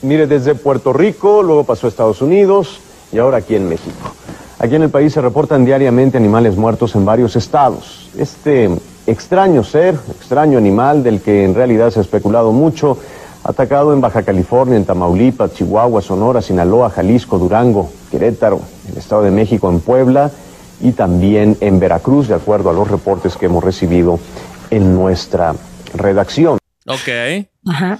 [0.00, 2.80] Mire, desde Puerto Rico, luego pasó a Estados Unidos
[3.12, 4.14] y ahora aquí en México.
[4.60, 8.08] Aquí en el país se reportan diariamente animales muertos en varios estados.
[8.16, 8.70] Este
[9.06, 12.96] extraño ser, extraño animal del que en realidad se ha especulado mucho,
[13.42, 19.30] Atacado en Baja California, en Tamaulipas, Chihuahua, Sonora, Sinaloa, Jalisco, Durango, Querétaro, el Estado de
[19.30, 20.30] México, en Puebla
[20.80, 24.18] y también en Veracruz, de acuerdo a los reportes que hemos recibido
[24.70, 25.54] en nuestra
[25.94, 26.58] redacción.
[26.86, 27.46] Ok.
[27.66, 27.98] Ajá.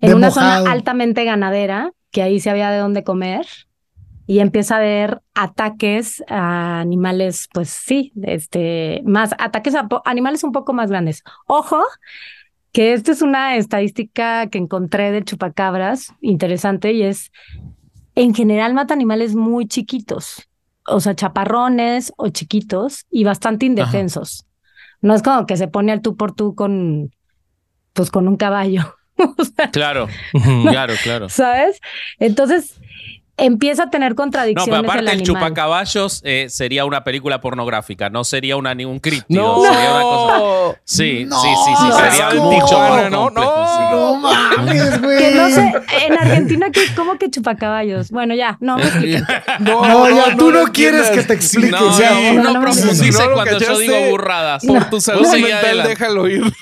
[0.00, 3.46] En una zona altamente ganadera, que ahí se había de dónde comer,
[4.26, 10.52] y empieza a haber ataques a animales, pues sí, este, más ataques a animales un
[10.52, 11.22] poco más grandes.
[11.46, 11.82] Ojo,
[12.74, 17.30] que esta es una estadística que encontré de chupacabras interesante y es,
[18.16, 20.48] en general mata animales muy chiquitos,
[20.84, 24.44] o sea, chaparrones o chiquitos y bastante indefensos.
[25.00, 27.14] No es como que se pone al tú por tú con,
[27.92, 28.96] pues con un caballo.
[29.72, 30.08] claro,
[30.64, 31.28] claro, claro.
[31.28, 31.80] ¿Sabes?
[32.18, 32.80] Entonces,
[33.36, 34.68] empieza a tener contradicciones.
[34.68, 39.00] No, pero aparte el, el chupacaballos eh, sería una película pornográfica, no sería una ningún
[39.00, 39.26] crítico.
[39.28, 40.78] No, sería una cosa.
[40.84, 45.18] Sí, sí, sí, sí, sería un dicho no, no, no, mames, güey.
[45.18, 45.72] Que no sé,
[46.06, 46.66] en Argentina,
[46.96, 48.10] ¿cómo que chupacaballos?
[48.10, 49.24] Bueno, ya, no me expliquen.
[49.60, 51.70] No, ya tú no quieres que te explique.
[51.70, 54.64] No, ya, no, no profundice cuando yo digo burradas.
[54.64, 56.42] Por tu salud mental, déjalo ir.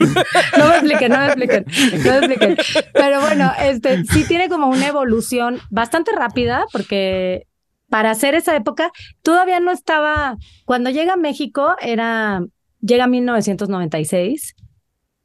[0.58, 1.64] No me expliquen, no me expliquen,
[2.04, 2.56] no me expliquen.
[2.92, 7.46] Pero bueno, este sí tiene como una evolución bastante rápida porque
[7.88, 8.90] para hacer esa época
[9.22, 12.44] todavía no estaba, cuando llega a México era,
[12.80, 14.54] llega 1996,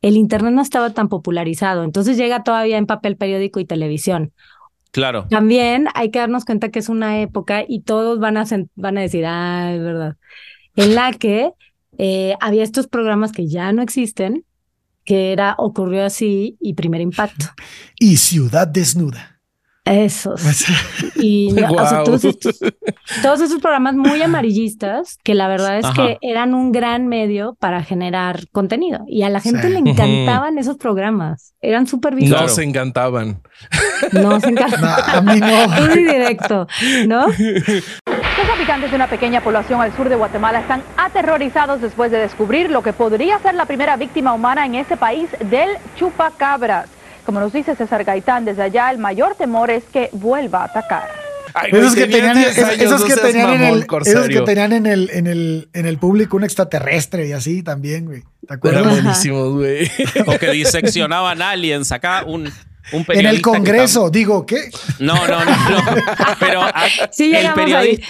[0.01, 4.33] el Internet no estaba tan popularizado, entonces llega todavía en papel periódico y televisión.
[4.91, 5.27] Claro.
[5.29, 8.45] También hay que darnos cuenta que es una época y todos van a,
[8.75, 10.15] van a decir, ah, es verdad,
[10.75, 11.51] en la que
[11.97, 14.45] eh, había estos programas que ya no existen,
[15.03, 17.45] que era Ocurrió así y Primer Impacto.
[17.99, 19.36] Y Ciudad Desnuda.
[19.87, 20.41] Esos.
[21.19, 21.55] Y
[23.23, 27.83] todos, esos programas muy amarillistas que la verdad es que eran un gran medio para
[27.83, 29.03] generar contenido.
[29.07, 31.55] Y a la gente le encantaban esos programas.
[31.59, 32.37] Eran súper visuales.
[32.47, 33.41] No se encantaban.
[34.11, 35.15] No se encantaban.
[35.15, 35.67] a mí no.
[35.87, 36.67] Muy directo,
[37.07, 37.27] ¿no?
[37.27, 42.69] Los habitantes de una pequeña población al sur de Guatemala están aterrorizados después de descubrir
[42.69, 46.96] lo que podría ser la primera víctima humana en ese país del chupacabras.
[47.27, 51.09] Como nos dice César Gaitán, desde allá el mayor temor es que vuelva a atacar.
[51.69, 55.67] esos, que tenían, esos, que tenían, en el, esos que tenían en el, en el,
[55.73, 58.23] en el público un extraterrestre y así también, güey.
[58.47, 58.81] ¿Te acuerdas?
[58.81, 59.91] Eran buenísimos, güey.
[60.25, 61.91] o que diseccionaban aliens.
[61.91, 62.49] Acá un.
[62.93, 64.69] En el Congreso, digo, ¿qué?
[64.99, 65.83] No, no, no, no.
[66.39, 66.61] Pero
[67.11, 68.07] sí, el, periodista,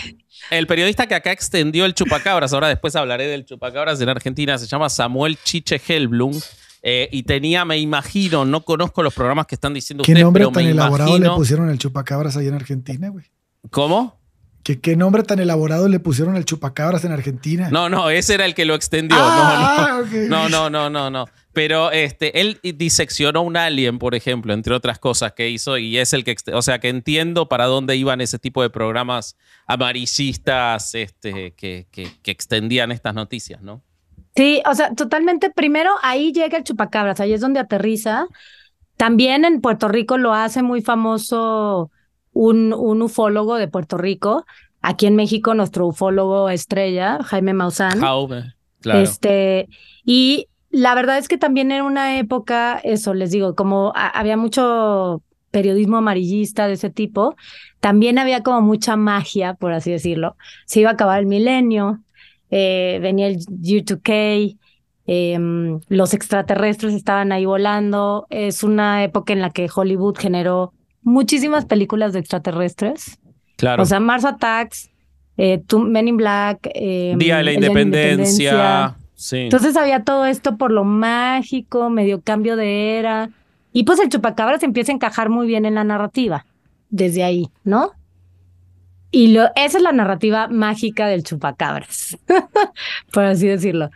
[0.51, 4.67] el periodista que acá extendió el chupacabras, ahora después hablaré del chupacabras en Argentina, se
[4.67, 6.39] llama Samuel Chiche Helblum.
[6.83, 10.65] Eh, y tenía, me imagino, no conozco los programas que están diciendo ¿Qué nombre tan
[10.65, 13.25] elaborado le pusieron el chupacabras ahí en Argentina, güey?
[13.71, 14.17] ¿Cómo?
[14.63, 17.69] ¿Qué, ¿Qué nombre tan elaborado le pusieron el chupacabras en Argentina?
[17.71, 19.17] No, no, ese era el que lo extendió.
[19.17, 24.73] Ah, no, no, no, no, no, Pero este, él diseccionó un alien, por ejemplo, entre
[24.73, 28.19] otras cosas que hizo, y es el que, o sea, que entiendo para dónde iban
[28.19, 29.37] ese tipo de programas
[29.67, 33.83] amarillistas este, que, que, que extendían estas noticias, ¿no?
[34.37, 35.49] Sí, o sea, totalmente.
[35.49, 38.27] Primero, ahí llega el chupacabras, ahí es donde aterriza.
[38.95, 41.89] También en Puerto Rico lo hace muy famoso
[42.33, 44.45] un, un ufólogo de Puerto Rico.
[44.83, 48.03] Aquí en México, nuestro ufólogo estrella, Jaime Maussan.
[48.79, 48.99] claro.
[48.99, 49.69] Este,
[50.05, 55.23] y la verdad es que también en una época, eso les digo, como había mucho
[55.49, 57.35] periodismo amarillista de ese tipo,
[57.79, 60.35] también había como mucha magia, por así decirlo.
[60.67, 62.01] Se iba a acabar el milenio,
[62.51, 64.57] eh, venía el U2K,
[65.05, 68.27] em, los extraterrestres estaban ahí volando.
[68.29, 73.19] Es una época en la que Hollywood generó muchísimas películas de extraterrestres.
[73.57, 73.83] Claro.
[73.83, 74.89] O sea, Mars Attacks,
[75.37, 76.69] eh, Men in Black.
[76.73, 78.97] Em, Día de la Independencia.
[79.15, 79.37] Sí.
[79.37, 83.29] Entonces había todo esto por lo mágico, medio cambio de era.
[83.73, 86.45] Y pues el chupacabra se empieza a encajar muy bien en la narrativa
[86.89, 87.91] desde ahí, ¿no?
[89.17, 92.15] Y lo, esa es la narrativa mágica del chupacabras,
[93.11, 93.89] por así decirlo.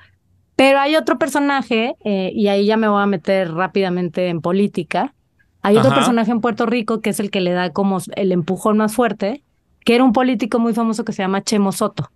[0.56, 5.14] Pero hay otro personaje, eh, y ahí ya me voy a meter rápidamente en política.
[5.62, 8.78] Hay otro personaje en Puerto Rico que es el que le da como el empujón
[8.78, 9.44] más fuerte,
[9.86, 12.10] que era un político muy famoso que se llama Chemo Soto.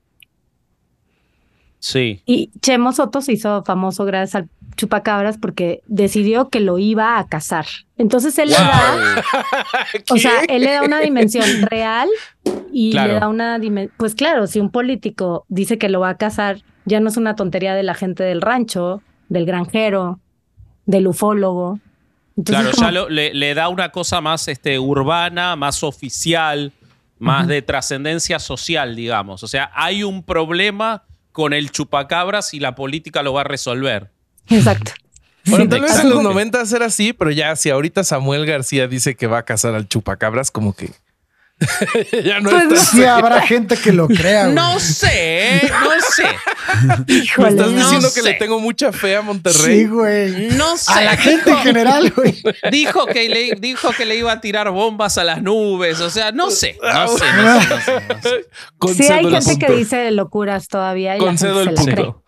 [1.85, 2.23] Sí.
[2.25, 7.27] Y Chemo Soto se hizo famoso gracias al chupacabras porque decidió que lo iba a
[7.27, 7.67] cazar.
[7.95, 9.23] Entonces él le da,
[10.09, 12.09] o sea, él le da una dimensión real
[12.73, 16.17] y le da una dimensión, pues claro, si un político dice que lo va a
[16.17, 20.19] cazar, ya no es una tontería de la gente del rancho, del granjero,
[20.87, 21.79] del ufólogo.
[22.43, 26.73] claro, ya le, da una cosa más este, urbana, más oficial,
[27.19, 29.43] más de trascendencia social, digamos.
[29.43, 31.03] O sea, hay un problema
[31.35, 34.09] con el chupacabras y la política lo va a resolver.
[34.47, 34.93] Exacto.
[35.47, 39.15] Bueno, tal vez en los 90 era así, pero ya si ahorita Samuel García dice
[39.15, 40.91] que va a cazar al chupacabras, como que
[42.25, 44.47] ya no pues sí habrá gente que lo crea.
[44.47, 46.25] No sé, no sé.
[47.37, 49.81] Me estás diciendo que le tengo mucha fe a Monterrey.
[49.81, 50.49] Sí, güey.
[50.51, 50.91] No sé.
[50.91, 52.43] A la gente en general, güey.
[52.71, 56.33] Dijo que le dijo que le iba a tirar bombas a las nubes, o sea,
[56.33, 57.61] no sé, no sé, no
[58.21, 62.23] sé, Sí hay gente que dice locuras todavía y Concedo el punto.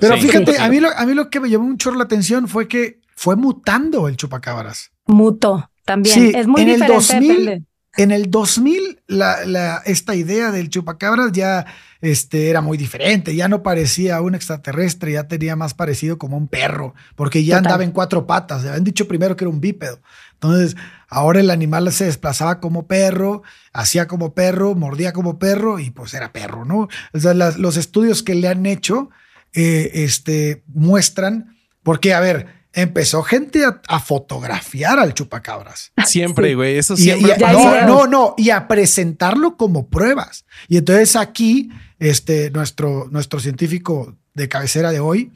[0.00, 2.68] Pero fíjate, a mí lo a mí lo que me llamó mucho la atención fue
[2.68, 4.92] que fue mutando el chupacabras.
[5.06, 6.14] Mutó también.
[6.14, 7.52] Sí, es muy en diferente.
[7.52, 11.66] El en el 2000, la, esta idea del chupacabras ya
[12.00, 16.46] este, era muy diferente, ya no parecía un extraterrestre, ya tenía más parecido como un
[16.46, 20.00] perro, porque ya andaba en cuatro patas, habían dicho primero que era un bípedo.
[20.34, 20.76] Entonces,
[21.08, 26.14] ahora el animal se desplazaba como perro, hacía como perro, mordía como perro y pues
[26.14, 26.88] era perro, ¿no?
[27.12, 29.10] O sea, los estudios que le han hecho
[29.52, 35.92] eh, este, muestran, porque, a ver, empezó gente a, fotografiar al chupacabras.
[36.06, 37.36] Siempre, güey, eso siempre.
[37.38, 40.44] no, no, no, y a presentarlo como pruebas.
[40.68, 45.32] Y entonces aquí, este, nuestro, nuestro científico de cabecera de hoy,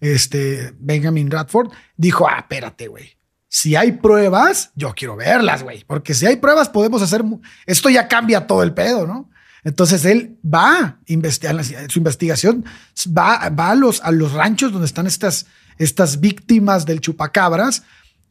[0.00, 3.16] este, Benjamin Radford, dijo, ah, espérate, güey.
[3.48, 7.22] Si hay pruebas, yo quiero verlas, güey, porque si hay pruebas podemos hacer,
[7.64, 9.30] esto ya cambia todo el pedo, ¿no?
[9.66, 12.64] Entonces él va a investigar, su investigación
[13.06, 15.46] va, va a, los, a los ranchos donde están estas,
[15.78, 17.82] estas víctimas del chupacabras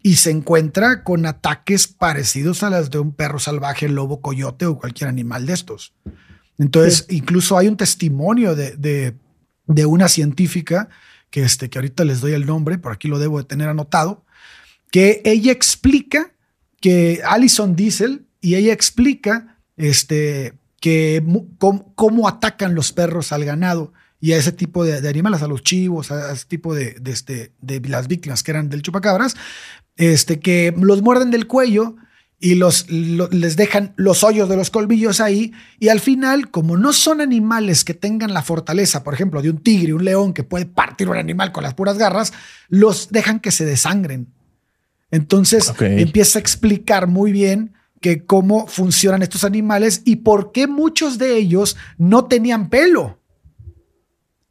[0.01, 4.77] y se encuentra con ataques parecidos a las de un perro salvaje, lobo, coyote o
[4.77, 5.93] cualquier animal de estos.
[6.58, 9.15] Entonces, incluso hay un testimonio de,
[9.65, 10.89] de, una científica,
[11.29, 14.23] que, este, que ahorita les doy el nombre, por aquí lo debo de tener anotado,
[14.91, 16.34] que ella explica
[16.79, 21.23] que Alison Diesel y ella explica este, que
[21.58, 26.12] cómo, atacan los perros al ganado y a ese tipo de, animales, a los chivos,
[26.12, 29.36] a ese tipo de, de, este, de las víctimas que eran del chupacabras,
[29.97, 31.95] este, que los muerden del cuello
[32.39, 36.93] y los, les dejan los hoyos de los colmillos ahí y al final, como no
[36.93, 40.65] son animales que tengan la fortaleza, por ejemplo, de un tigre, un león que puede
[40.65, 42.34] partir un animal con las puras garras,
[42.67, 44.28] los dejan que se desangren.
[45.12, 51.17] Entonces empieza a explicar muy bien que cómo funcionan estos animales y por qué muchos
[51.17, 53.19] de ellos no tenían pelo.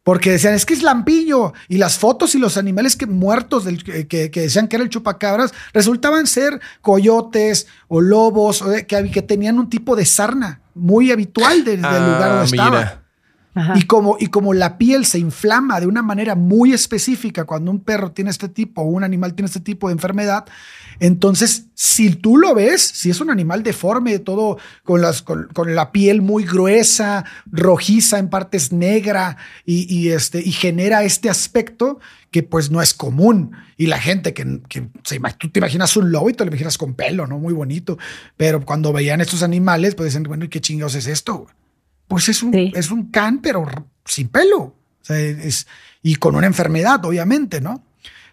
[0.04, 1.54] Porque decían, es que es lampiño.
[1.66, 5.52] Y las fotos y los animales que, muertos del, que, decían que era el chupacabras
[5.72, 11.80] resultaban ser coyotes o lobos que, que, tenían un tipo de sarna muy habitual del
[11.80, 13.03] lugar donde ah, estaba.
[13.76, 17.80] Y como, y como la piel se inflama de una manera muy específica cuando un
[17.80, 20.44] perro tiene este tipo o un animal tiene este tipo de enfermedad,
[21.00, 25.92] entonces si tú lo ves, si es un animal deforme, todo con, las, con, la
[25.92, 31.98] piel muy gruesa, rojiza, en partes negra y, este, y genera este aspecto
[32.30, 33.52] que pues no es común.
[33.76, 36.78] Y la gente que, que se, tú te imaginas un lobo y te lo imaginas
[36.78, 37.38] con pelo, ¿no?
[37.38, 37.98] Muy bonito.
[38.36, 41.46] Pero cuando veían estos animales, pues dicen, bueno, ¿y qué chingados es esto?
[42.08, 43.66] Pues es un, es un can, pero
[44.04, 44.74] sin pelo.
[45.08, 45.66] es,
[46.02, 47.82] y con una enfermedad, obviamente, ¿no?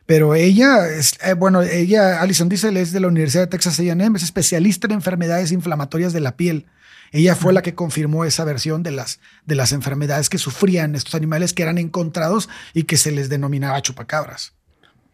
[0.05, 4.15] Pero ella, es, eh, bueno, ella, Alison Diesel, es de la Universidad de Texas AM,
[4.15, 6.65] es especialista en enfermedades inflamatorias de la piel.
[7.11, 11.15] Ella fue la que confirmó esa versión de las, de las enfermedades que sufrían estos
[11.15, 14.53] animales que eran encontrados y que se les denominaba chupacabras.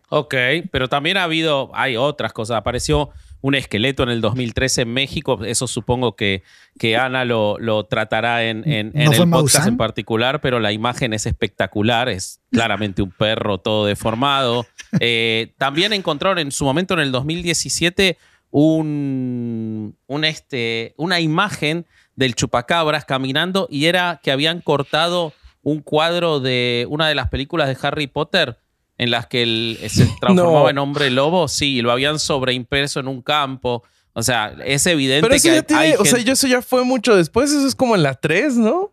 [0.10, 0.34] Ok,
[0.72, 2.58] pero también ha habido, hay otras cosas.
[2.58, 3.10] Apareció
[3.42, 5.44] un esqueleto en el 2013 en México.
[5.46, 6.44] Eso supongo que,
[6.80, 11.26] que Ana lo, lo tratará en, en, el podcast en particular, pero la imagen es
[11.26, 12.10] espectacular.
[12.10, 14.66] Es claramente un perro todo deformado.
[15.00, 18.18] Eh, también encontraron en su momento, en el 2017,
[18.52, 26.40] un, un este, una imagen del chupacabras caminando y era que habían cortado un cuadro
[26.40, 28.58] de una de las películas de Harry Potter
[28.98, 33.22] en las que él se transformaba en hombre lobo, sí, lo habían sobreimpreso en un
[33.22, 33.84] campo.
[34.14, 37.68] O sea, es evidente pero que hay, O sea, eso ya fue mucho después, eso
[37.68, 38.92] es como en la 3, ¿no?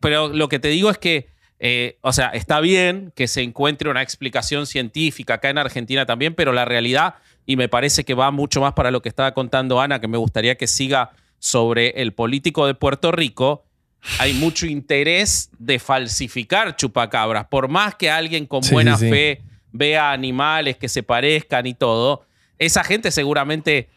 [0.00, 1.28] Pero lo que te digo es que,
[1.58, 6.34] eh, o sea, está bien que se encuentre una explicación científica acá en Argentina también,
[6.34, 9.80] pero la realidad, y me parece que va mucho más para lo que estaba contando
[9.80, 13.64] Ana, que me gustaría que siga sobre el político de Puerto Rico,
[14.18, 17.46] hay mucho interés de falsificar chupacabras.
[17.46, 22.24] Por más que alguien con buena fe vea animales que se parezcan y todo,
[22.58, 23.88] esa gente seguramente,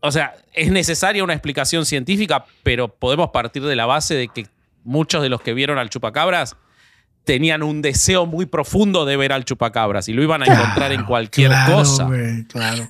[0.00, 4.46] o sea, es necesaria una explicación científica, pero podemos partir de la base de que
[4.84, 6.56] muchos de los que vieron al chupacabras
[7.24, 11.04] tenían un deseo muy profundo de ver al chupacabras y lo iban a encontrar en
[11.04, 12.08] cualquier cosa.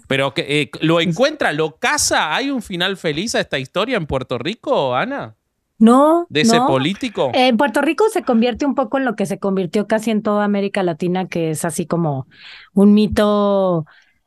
[0.08, 2.34] Pero que eh, lo encuentra, lo caza.
[2.34, 5.36] ¿Hay un final feliz a esta historia en Puerto Rico, Ana?
[5.78, 6.26] No.
[6.28, 7.30] ¿De ese político?
[7.34, 10.44] En Puerto Rico se convierte un poco en lo que se convirtió casi en toda
[10.44, 12.26] América Latina, que es así como
[12.74, 13.86] un mito,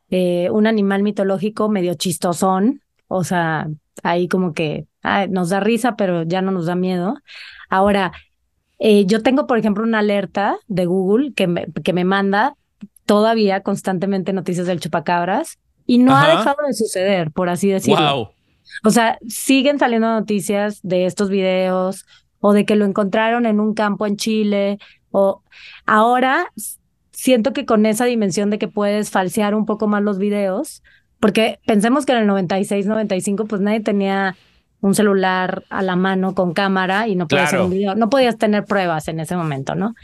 [0.10, 2.82] eh, un animal mitológico medio chistosón.
[3.08, 3.70] O sea,
[4.04, 4.86] ahí como que
[5.30, 7.16] nos da risa, pero ya no nos da miedo.
[7.70, 8.12] Ahora,
[8.80, 12.56] eh, yo tengo, por ejemplo, una alerta de Google que me, que me manda
[13.06, 18.16] todavía constantemente noticias del chupacabras y no ha dejado de suceder, por así decirlo.
[18.16, 18.28] Wow.
[18.84, 22.06] O sea, siguen saliendo noticias de estos videos
[22.40, 24.80] o de que lo encontraron en un campo en Chile
[25.12, 25.42] o
[25.86, 26.52] ahora
[27.12, 30.84] siento que con esa dimensión de que puedes falsear un poco más los videos,
[31.20, 34.36] porque pensemos que en el 96, 95 pues nadie tenía
[34.82, 38.38] un celular a la mano con cámara y no podías hacer un video, no podías
[38.38, 39.96] tener pruebas en ese momento, ¿no?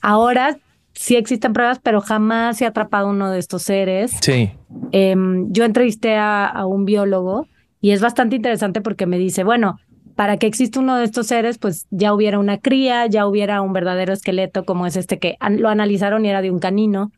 [0.00, 0.56] Ahora
[0.94, 4.12] sí existen pruebas, pero jamás se ha atrapado uno de estos seres.
[4.20, 4.52] Sí.
[4.92, 7.46] Em, yo entrevisté a, un biólogo
[7.82, 9.76] y es bastante interesante porque me dice, bueno,
[10.14, 13.72] para que exista uno de estos seres, pues ya hubiera una cría, ya hubiera un
[13.72, 17.10] verdadero esqueleto como es este que lo analizaron y era de un canino.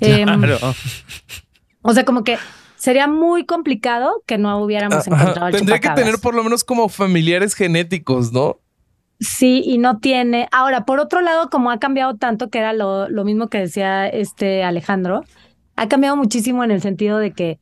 [0.00, 0.58] Em, claro.
[1.82, 2.38] o sea, como que
[2.74, 6.88] sería muy complicado que no hubiéramos encontrado el Tendría que tener por lo menos como
[6.88, 8.58] familiares genéticos, ¿no?
[9.20, 10.48] Sí, y no tiene.
[10.50, 14.08] Ahora, por otro lado, como ha cambiado tanto, que era lo, lo mismo que decía
[14.08, 15.22] este Alejandro,
[15.76, 17.60] ha cambiado muchísimo en el sentido de que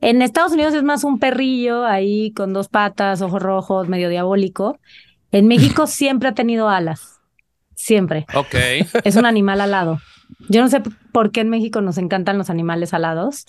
[0.00, 4.78] en Estados Unidos es más un perrillo ahí con dos patas, ojos rojos, medio diabólico.
[5.32, 7.20] En México siempre ha tenido alas.
[7.74, 8.26] Siempre.
[8.34, 8.54] Ok.
[9.04, 10.00] Es un animal alado.
[10.48, 10.82] Yo no sé
[11.12, 13.46] por qué en México nos encantan los animales alados.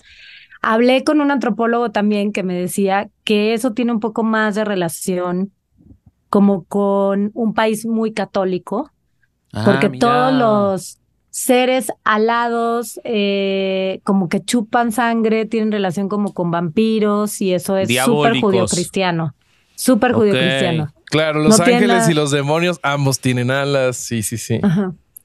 [0.62, 4.64] Hablé con un antropólogo también que me decía que eso tiene un poco más de
[4.64, 5.52] relación
[6.30, 8.90] como con un país muy católico,
[9.52, 11.01] ah, porque todos los
[11.32, 17.88] seres alados, eh, como que chupan sangre, tienen relación como con vampiros y eso es
[17.88, 19.34] súper judío cristiano.
[19.74, 20.92] Súper judío cristiano.
[21.06, 24.60] Claro, los ángeles y los demonios ambos tienen alas, sí, sí, sí.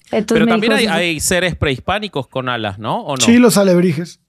[0.10, 3.02] Pero también hay, seres prehispánicos con alas, ¿no?
[3.02, 3.24] ¿O no?
[3.24, 4.22] Sí, los alebrijes.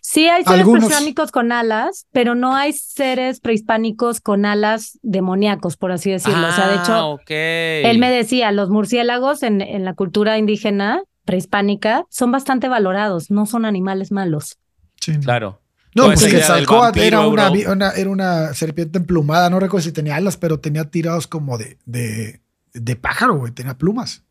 [0.00, 5.92] Sí, hay seres prehispánicos con alas, pero no hay seres prehispánicos con alas demoníacos, por
[5.92, 6.48] así decirlo.
[6.48, 11.02] o sea, de hecho, ah, él me decía, los murciélagos en, en la cultura indígena
[11.28, 14.56] prehispánica son bastante valorados, no son animales malos.
[14.98, 15.18] Sí.
[15.18, 15.60] Claro.
[15.94, 20.58] No, porque Quetzalcóatl era una, era una serpiente emplumada, no recuerdo si tenía alas, pero
[20.58, 22.40] tenía tirados como de, de,
[22.72, 24.24] de pájaro, güey, tenía plumas.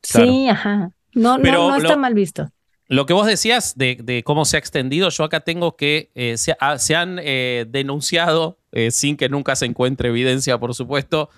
[0.00, 0.90] Sí, ajá.
[1.12, 2.48] No, no, no está mal visto.
[2.86, 6.94] Lo que vos decías de, cómo se ha extendido, yo acá tengo que eh, se,
[6.94, 11.30] han eh, denunciado, eh, sin que nunca se encuentre evidencia, por supuesto,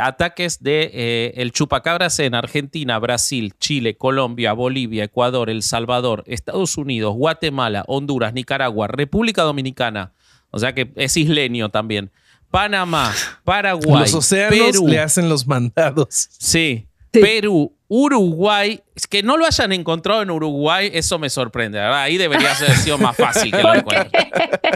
[0.00, 7.14] ataques de el chupacabras en Argentina, Brasil, Chile, Colombia, Bolivia, Ecuador, El Salvador, Estados Unidos,
[7.16, 10.12] Guatemala, Honduras, Nicaragua, República Dominicana,
[10.50, 12.12] o sea que es isleño también,
[12.52, 13.12] Panamá,
[13.42, 16.28] Paraguay, los océanos Perú, le hacen los mandados.
[16.38, 22.02] Sí, Perú, Uruguay, que no lo hayan encontrado en Uruguay, eso me sorprende, ¿verdad?
[22.02, 24.30] Ahí debería ser sido más fácil que lo encuentren.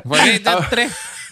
[0.05, 0.41] Porque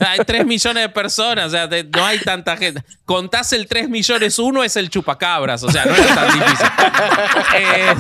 [0.01, 2.83] hay tres, millones de personas, o sea, no hay tanta gente.
[3.05, 6.67] Contás el 3 millones uno, es el chupacabras, o sea, no es tan difícil.
[7.57, 7.95] Eh,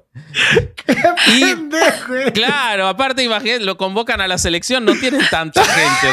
[0.86, 6.08] Qué claro, aparte, imagínate, lo convocan a la selección, no tienen tanta gente.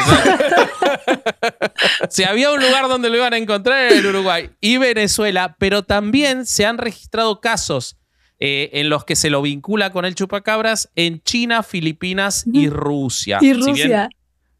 [2.10, 5.82] si había un lugar donde lo iban a encontrar era en Uruguay y Venezuela, pero
[5.82, 7.96] también se han registrado casos
[8.40, 13.38] eh, en los que se lo vincula con el chupacabras en China, Filipinas y Rusia.
[13.40, 14.08] Y Rusia.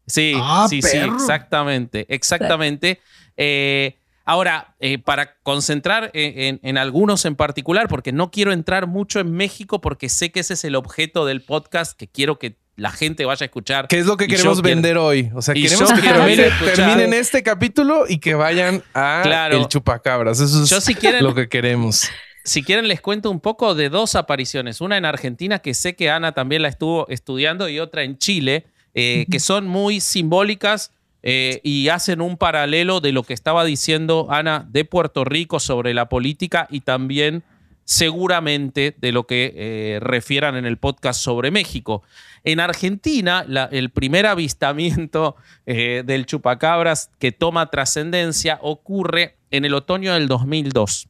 [0.05, 2.99] sí, ah, sí, sí, exactamente, exactamente.
[3.37, 3.97] Eh,
[4.29, 9.81] Ahora, eh, para concentrar en, algunos en particular, porque no quiero entrar mucho en México,
[9.81, 13.45] porque sé que ese es el objeto del podcast que quiero que la gente vaya
[13.45, 13.87] a escuchar.
[13.87, 15.31] ¿Qué es lo que queremos vender hoy?
[15.33, 20.39] O sea, queremos que terminen, este capítulo y que vayan a el chupacabras.
[20.39, 22.07] Eso es si quieren, lo que queremos.
[22.43, 24.79] Si quieren, les cuento un poco de dos apariciones.
[24.79, 28.67] Una en Argentina, que sé que Ana también la estuvo estudiando, y otra en Chile,
[28.93, 30.91] eh, que son muy simbólicas
[31.21, 35.93] eh, y hacen un paralelo de lo que estaba diciendo Ana de Puerto Rico sobre
[35.93, 37.43] la política y también
[37.83, 42.03] seguramente de lo que eh, refieran en el podcast sobre México.
[42.45, 50.13] En Argentina, el primer avistamiento eh, del chupacabras que toma trascendencia ocurre en el otoño
[50.13, 51.09] del 2002,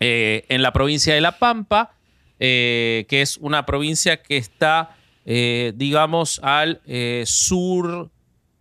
[0.00, 1.94] en la provincia de La Pampa,
[2.36, 6.80] que es una provincia que está, digamos, al
[7.24, 8.10] sur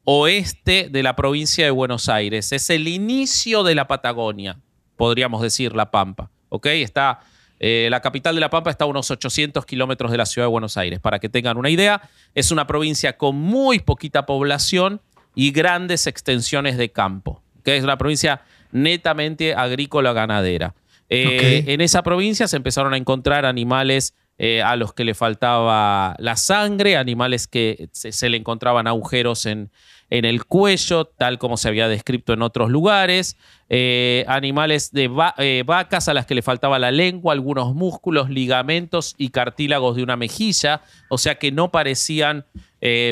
[0.04, 2.52] oeste de la provincia de Buenos Aires.
[2.52, 4.60] Es el inicio de la Patagonia,
[4.95, 6.30] podríamos decir, La Pampa.
[6.49, 6.68] ¿Ok?
[6.68, 7.20] Está,
[7.60, 10.52] eh, la capital de La Pampa está a unos 800 kilómetros de la ciudad de
[10.52, 10.99] Buenos Aires.
[10.99, 12.02] Para que tengan una idea,
[12.36, 15.02] es una provincia con muy poquita población
[15.36, 17.41] y grandes extensiones de campo.
[17.64, 18.41] que Es una provincia
[18.72, 20.74] netamente agrícola-ganadera.
[21.10, 26.15] Eh, en esa provincia se empezaron a encontrar animales eh, a los que le faltaba
[26.17, 29.69] la sangre, animales que se, le encontraban agujeros en,
[30.09, 33.37] en, el cuello, tal como se había descrito en otros lugares,
[33.69, 39.13] eh, animales de eh, vacas a las que le faltaba la lengua, algunos músculos, ligamentos
[39.19, 42.47] y cartílagos de una mejilla, o sea que no parecían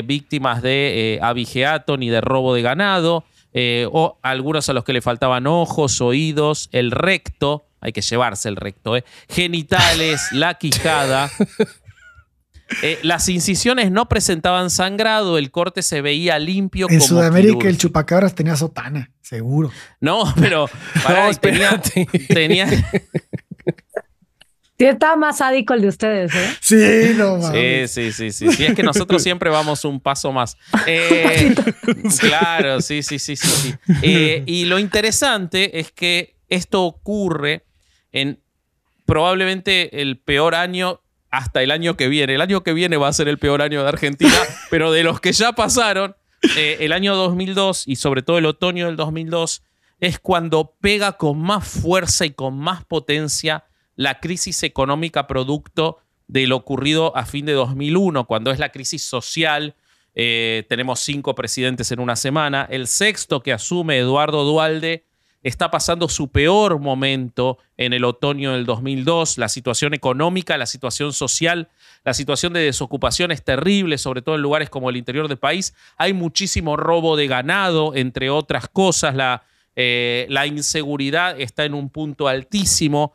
[0.02, 3.22] víctimas de abigeato ni de robo de ganado.
[3.92, 8.56] o algunos a los que le faltaban ojos, oídos, el recto, hay que llevarse el
[8.56, 9.04] recto, ¿eh?
[9.28, 11.30] genitales, la quijada.
[12.82, 16.86] Eh, las incisiones no presentaban sangrado, el corte se veía limpio.
[16.88, 19.72] En Sudamérica el chupacabras tenía sotana, seguro.
[20.00, 20.68] No, pero
[21.02, 21.80] para, tenía,
[22.28, 22.68] tenía,
[24.80, 26.56] Sí, estaba más sádico el de ustedes, ¿eh?
[26.58, 27.90] Sí, no mames.
[27.90, 28.64] Sí, sí, sí, sí.
[28.64, 30.56] es que nosotros siempre vamos un paso más.
[30.86, 31.54] Eh,
[32.18, 33.74] claro, sí, sí, sí, sí.
[34.00, 37.66] Eh, y lo interesante es que esto ocurre
[38.12, 38.40] en
[39.06, 41.00] probablemente el peor año
[41.30, 42.34] hasta el año que viene.
[42.34, 44.34] El año que viene va a ser el peor año de Argentina,
[44.70, 46.16] pero de los que ya pasaron,
[46.56, 49.62] eh, el año 2002 y sobre todo el otoño del 2002
[50.00, 53.64] es cuando pega con más fuerza y con más potencia
[53.96, 59.02] la crisis económica producto de lo ocurrido a fin de 2001, cuando es la crisis
[59.02, 59.74] social.
[60.14, 62.66] Eh, tenemos cinco presidentes en una semana.
[62.70, 65.04] El sexto que asume Eduardo Dualde
[65.42, 69.38] está pasando su peor momento en el otoño del 2002.
[69.38, 71.68] La situación económica, la situación social,
[72.04, 75.74] la situación de desocupación es terrible, sobre todo en lugares como el interior del país.
[75.96, 79.14] Hay muchísimo robo de ganado, entre otras cosas.
[79.14, 79.44] La,
[79.76, 83.14] eh, la inseguridad está en un punto altísimo.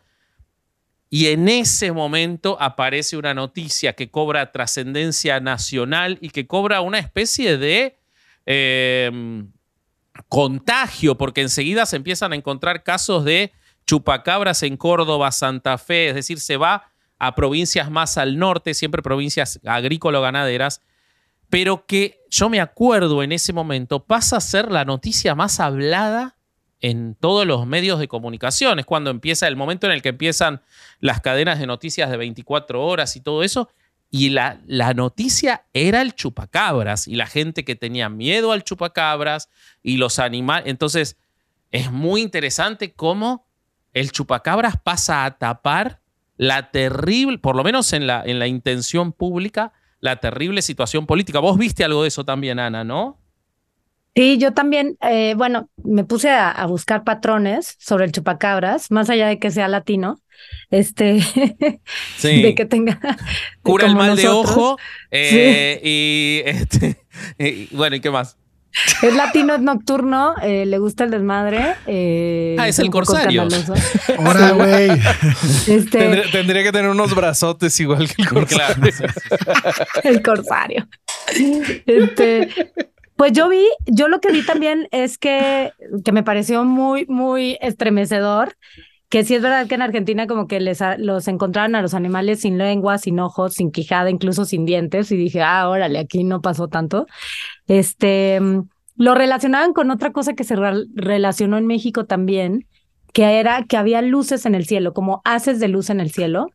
[1.12, 7.00] Y en ese momento aparece una noticia que cobra trascendencia nacional y que cobra una
[7.00, 7.98] especie de
[8.46, 9.52] em,
[10.30, 13.52] contagio, porque enseguida se empiezan a encontrar casos de
[13.86, 19.02] chupacabras en Córdoba, Santa Fe, es decir, se va a provincias más al norte, siempre
[19.02, 20.82] provincias agrícola-ganaderas,
[21.50, 26.36] pero que yo me acuerdo en ese momento pasa a ser la noticia más hablada
[26.82, 28.80] en todos los medios de comunicación.
[28.80, 30.62] Es cuando empieza el momento en el que empiezan
[31.00, 33.70] las cadenas de noticias de 24 horas y todo eso.
[34.18, 39.50] Y la, la noticia era el chupacabras y la gente que tenía miedo al chupacabras
[39.84, 40.68] y los animales.
[40.68, 41.18] Entonces,
[41.70, 43.46] es muy interesante cómo
[43.92, 46.00] el chupacabras pasa a tapar
[46.38, 51.40] la terrible, por lo menos en la, en la intención pública, la terrible situación política.
[51.40, 53.20] Vos viste algo de eso también, Ana, ¿no?
[54.16, 59.28] Sí, yo también, eh, bueno, me puse a, buscar patrones sobre el chupacabras, más allá
[59.28, 60.22] de que sea latino,
[60.72, 61.16] este,
[62.24, 62.98] de que tenga...
[63.62, 64.78] Cura el mal de ojo
[65.12, 67.04] eh, y, este,
[67.38, 68.38] y, bueno, ¿y qué más?
[69.02, 71.76] Es latino, es nocturno, eh, le gusta el desmadre.
[71.88, 73.48] Eh, ah, es el corsario.
[74.18, 74.92] Ahora, güey.
[75.68, 78.94] Este, tendría, que tener unos brazotes igual que el corsario.
[80.04, 80.88] el corsario.
[81.86, 82.50] Este,
[83.16, 85.72] pues yo vi, yo lo que vi también es que,
[86.04, 88.56] que me pareció muy, muy estremecedor
[89.10, 92.42] que sí es verdad que en Argentina como que les los encontraron a los animales
[92.42, 96.42] sin lengua, sin ojos, sin quijada, incluso sin dientes y dije, ah, órale, aquí no
[96.42, 97.06] pasó tanto.
[97.68, 98.42] Este,
[98.98, 102.68] lo relacionaban con otra cosa que se relacionó en México también,
[103.14, 106.48] que era que había luces en el cielo, como haces de luz en el cielo.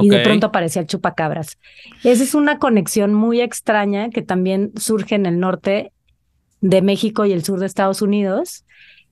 [0.00, 1.58] Y de pronto aparecía el chupacabras.
[2.04, 5.92] Esa es una conexión muy extraña que también surge en el norte
[6.60, 8.64] de México y el sur de Estados Unidos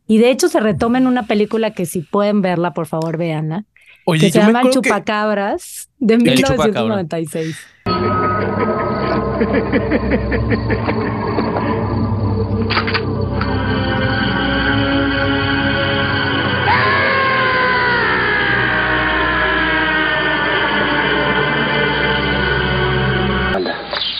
[0.07, 3.64] y de hecho se retoma en una película que si pueden verla, por favor, véanla.
[4.05, 7.57] Oye, que se llama Chupacabras de 1996.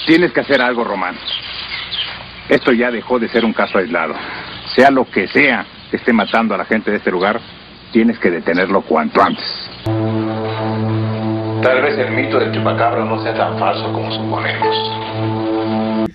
[0.06, 1.16] Tienes que hacer algo, Román.
[2.49, 4.14] Esto ya dejó de ser un caso aislado.
[4.74, 7.40] Sea lo que sea que esté matando a la gente de este lugar,
[7.92, 9.44] tienes que detenerlo cuanto antes.
[11.62, 14.76] Tal vez el mito del chupacabra no sea tan falso como suponemos.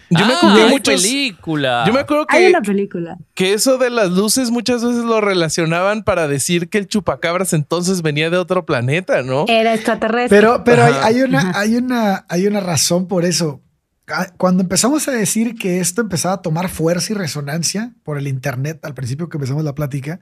[0.10, 1.84] Yo me acuerdo ah, película.
[1.88, 3.18] Yo me acuerdo que, hay una película.
[3.34, 8.02] que eso de las luces muchas veces lo relacionaban para decir que el chupacabras entonces
[8.02, 9.46] venía de otro planeta, ¿no?
[9.48, 10.38] Era extraterrestre.
[10.38, 13.62] Pero, pero hay, una, hay, una, hay una razón por eso.
[14.38, 18.84] Cuando empezamos a decir que esto empezaba a tomar fuerza y resonancia por el Internet,
[18.84, 20.20] al principio que empezamos la plática,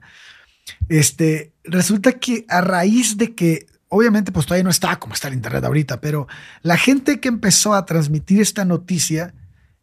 [0.88, 5.34] este, resulta que a raíz de que, obviamente, pues todavía no está como está el
[5.34, 6.26] Internet ahorita, pero
[6.62, 9.34] la gente que empezó a transmitir esta noticia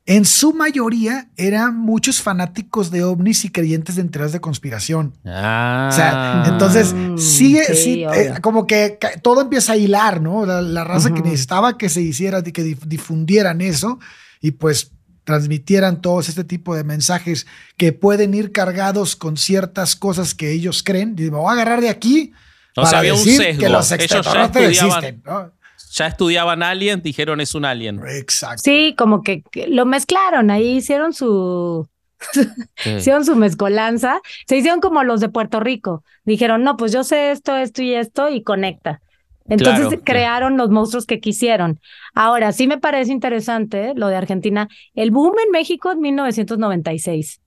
[0.07, 5.13] en su mayoría eran muchos fanáticos de ovnis y creyentes de enteras de conspiración.
[5.25, 5.89] Ah.
[5.91, 10.45] O sea, entonces mm, sigue, sí, eh, como que todo empieza a hilar, ¿no?
[10.45, 13.99] La, raza que necesitaba que se hiciera, que difundieran eso
[14.39, 14.91] y pues
[15.25, 17.45] transmitieran todos este tipo de mensajes
[17.75, 21.15] que pueden ir cargados con ciertas cosas que ellos creen.
[21.17, 22.31] Y me voy a agarrar de aquí
[22.73, 25.51] para decir que los extraterrestres existen, ¿no?
[25.97, 28.01] Ya estudiaban Alien, dijeron es un Alien.
[28.07, 28.61] Exacto.
[28.63, 31.87] Sí, como que lo mezclaron, ahí hicieron su...
[32.97, 36.03] hicieron su mezcolanza, se hicieron como los de Puerto Rico.
[36.25, 39.01] Dijeron, no, pues yo sé esto, esto y esto y conecta.
[39.49, 41.79] Entonces crearon los monstruos que quisieron.
[42.13, 44.67] Ahora, sí me parece interesante lo de Argentina.
[44.93, 47.39] El boom en México en 1996.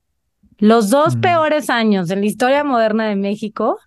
[0.59, 1.21] Los dos mm.
[1.21, 3.79] peores años en la historia moderna de México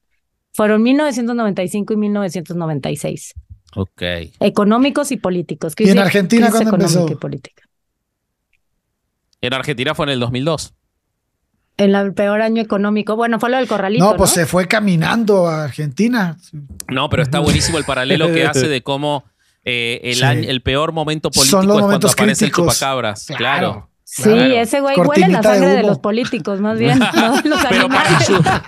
[0.54, 3.34] fueron 1995 y 1996.
[3.76, 4.02] Ok.
[4.40, 5.74] Económicos y políticos.
[5.78, 7.08] ¿Y en Argentina cuándo empezó?
[9.42, 10.74] En Argentina fue en el 2002.
[11.78, 13.16] En el peor año económico.
[13.16, 14.12] Bueno, fue lo del corralito.
[14.12, 16.38] No, pues se fue caminando a Argentina.
[16.88, 19.26] No, pero está buenísimo el paralelo que hace de cómo
[19.66, 23.28] eh, el, el peor momento político es cuando aparece el chupacabras.
[23.36, 23.90] claro.
[24.16, 27.00] Sí, ese güey huele la sangre de, los políticos, más bien.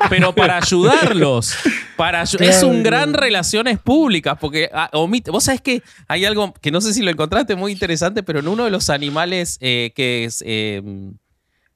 [0.10, 1.56] pero, para ayudarlos.
[1.96, 5.30] Para, es un gran relaciones públicas, porque ah, omite.
[5.30, 8.48] Vos sabés que hay algo que no sé si lo encontraste muy interesante, pero en
[8.48, 11.14] uno de los animales eh, que, em,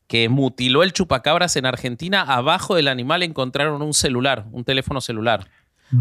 [0.08, 5.48] que mutiló el chupacabras en Argentina, abajo del animal encontraron un celular, un teléfono celular.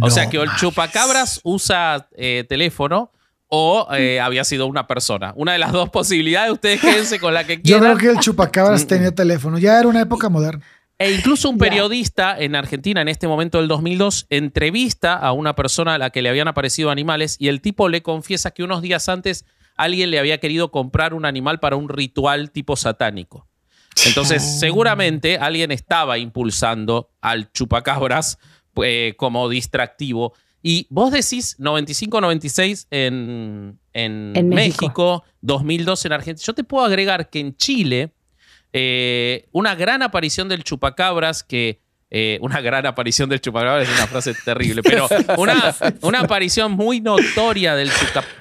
[0.01, 3.13] o sea que el chupacabras usa eh, teléfono
[3.49, 5.33] o eh, había sido una persona.
[5.37, 7.83] Una de las dos posibilidades, ustedes quédense con la que quieran.
[7.83, 9.59] Yo creo que el chupacabras tenía teléfono.
[9.59, 10.65] Ya era una época moderna.
[10.99, 15.95] E incluso un periodista en Argentina, en este momento del 2002, entrevista a una persona
[15.95, 19.09] a la que le habían aparecido animales y el tipo le confiesa que unos días
[19.09, 19.45] antes
[19.77, 23.47] alguien le había querido comprar un animal para un ritual tipo satánico.
[24.07, 24.59] Entonces, oh.
[24.59, 28.39] seguramente alguien estaba impulsando al chupacabras
[28.83, 30.35] eh, como distractivo.
[30.69, 34.55] Y vos decís 95-96 en, en, México.
[34.55, 36.45] México, 2002 en Argentina.
[36.47, 38.13] Yo te puedo agregar que en Chile
[38.75, 41.81] eh, una gran aparición del chupacabras que...
[42.11, 45.09] Eh, una gran aparición del chupacabras es una frase terrible, pero
[45.39, 47.91] una, una aparición muy notoria del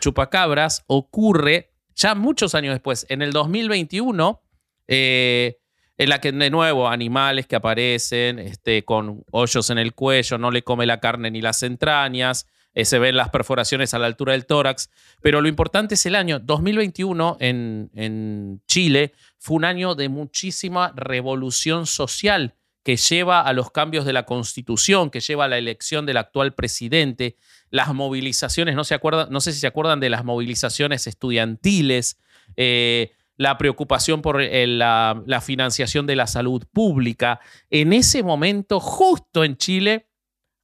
[0.02, 4.42] chupacabras ocurre ya muchos años después, en el 2021,
[4.90, 5.60] eh,
[5.98, 10.52] en la que de nuevo animales que aparecen este, con hoyos en el cuello, no
[10.52, 12.48] le come la carne ni las entrañas,
[12.84, 14.92] se ven las perforaciones a la altura del tórax,
[15.22, 16.38] pero lo importante es el año.
[16.40, 23.70] 2021 en, en Chile, fue un año de muchísima revolución social que lleva a los
[23.72, 27.36] cambios de la constitución, que lleva a la elección del actual presidente,
[27.70, 28.98] las movilizaciones, no, se
[29.30, 32.18] no sé si se acuerdan de las movilizaciones estudiantiles,
[32.56, 37.40] eh, la preocupación por la, la, financiación de la salud pública.
[37.70, 40.08] En ese momento, justo en Chile,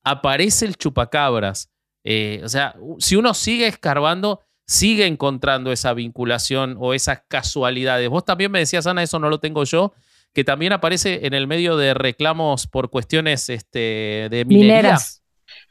[0.03, 1.71] aparece el chupacabras.
[2.03, 8.09] Eh, o sea, si uno sigue escarbando, sigue encontrando esa vinculación o esas casualidades.
[8.09, 9.93] Vos también me decías, Ana, eso no lo tengo yo,
[10.33, 14.45] que también aparece en el medio de reclamos por cuestiones este, de.
[14.45, 15.21] Mineras.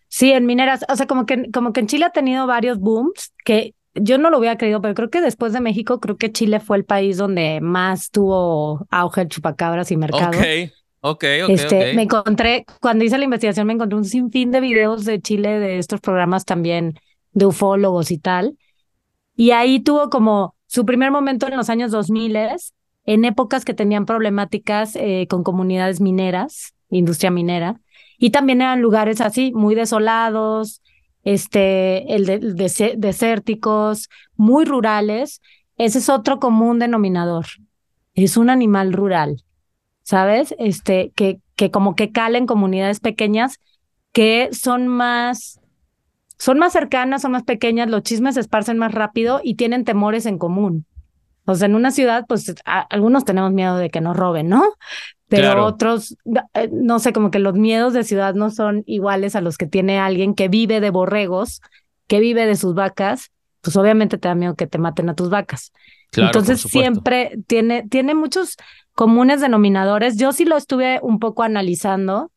[0.09, 0.85] Sí, en mineras.
[0.89, 4.31] O sea, como que, como que en Chile ha tenido varios booms que yo no
[4.31, 7.17] lo hubiera creído, pero creo que después de México, creo que Chile fue el país
[7.17, 10.39] donde más tuvo auge el chupacabras y mercado.
[10.39, 11.51] Ok, ok, ok.
[11.51, 15.59] Este, Me encontré, cuando hice la investigación, me encontré un sinfín de videos de Chile,
[15.59, 16.95] de estos programas también
[17.33, 18.57] de ufólogos y tal.
[19.37, 22.37] Y ahí tuvo como su primer momento en los años 2000,
[23.05, 27.81] en épocas que tenían problemáticas eh, con comunidades mineras, industria minera,
[28.19, 30.82] y también eran lugares así, muy desolados,
[31.23, 35.41] este, el de, desérticos, muy rurales.
[35.77, 37.47] Ese es otro común denominador.
[38.15, 39.43] Es un animal rural,
[40.03, 40.55] ¿sabes?
[40.59, 43.59] Este, que, que como que calen comunidades pequeñas
[44.13, 45.59] que son más
[46.43, 50.27] son más cercanas, son más pequeñas, los chismes se esparcen más rápido y tienen temores
[50.27, 50.87] en común.
[51.45, 54.65] O sea, en una ciudad, pues algunos tenemos miedo de que nos roben, ¿no?
[55.37, 56.17] Pero otros,
[56.55, 59.67] eh, no sé, como que los miedos de ciudad no son iguales a los que
[59.67, 61.61] tiene alguien que vive de borregos,
[62.07, 63.31] que vive de sus vacas,
[63.61, 65.73] pues obviamente te da miedo que te maten a tus vacas.
[66.15, 68.57] Entonces siempre tiene, tiene muchos
[68.95, 70.19] comunes denominadores.
[70.19, 72.31] Yo sí lo estuve un poco analizando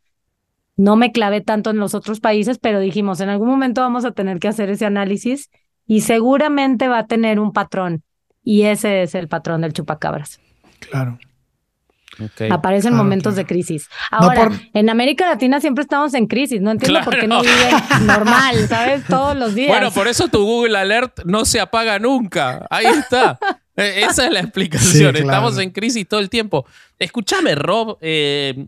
[0.77, 4.11] no me clavé tanto en los otros países, pero dijimos, en algún momento vamos a
[4.11, 5.49] tener que hacer ese análisis
[5.87, 8.03] y seguramente va a tener un patrón.
[8.43, 10.39] Y ese es el patrón del chupacabras.
[10.79, 11.17] Claro.
[12.49, 13.89] Aparece en momentos de crisis.
[14.11, 16.61] Ahora, en América Latina siempre estamos en crisis.
[16.61, 17.75] No entiendo por qué no viven
[18.07, 19.05] normal, ¿sabes?
[19.07, 19.69] Todos los días.
[19.69, 22.65] Bueno, por eso tu Google Alert no se apaga nunca.
[22.69, 23.39] Ahí está.
[23.77, 25.15] E-, esa es la explicación.
[25.15, 26.65] Estamos en crisis todo el tiempo.
[26.97, 28.67] Escúchame, Rob, eh,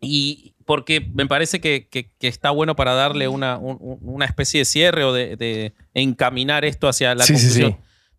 [0.00, 1.88] y porque me parece que,
[2.20, 7.26] está bueno para darle una, una especie de cierre o de, encaminar esto hacia la
[7.26, 7.78] conclusión.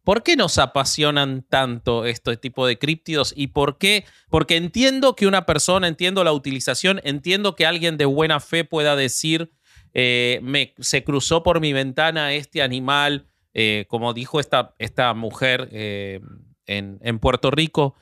[0.10, 4.06] ¿Por qué nos apasionan tanto este tipo de críptidos y por qué?
[4.32, 8.96] Porque entiendo que una persona, entiendo la utilización, entiendo que alguien de buena fe pueda
[8.96, 9.54] decir,
[9.94, 15.70] eh, me, se cruzó por mi ventana este animal, eh, como dijo esta, esta mujer
[15.72, 16.22] eh,
[16.66, 17.94] en, en Puerto Rico,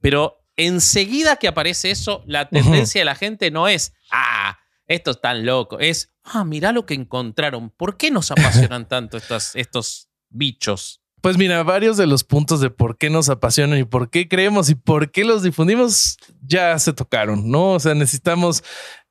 [0.00, 5.20] pero enseguida que aparece eso, la tendencia de la gente no es, ah, esto es
[5.20, 7.70] tan loco, es, ah, mirá lo que encontraron.
[7.70, 11.03] ¿Por qué nos apasionan tanto estos, estos bichos?
[11.24, 14.68] Pues mira, varios de los puntos de por qué nos apasionan y por qué creemos
[14.68, 17.70] y por qué los difundimos ya se tocaron, ¿no?
[17.70, 18.62] O sea, necesitamos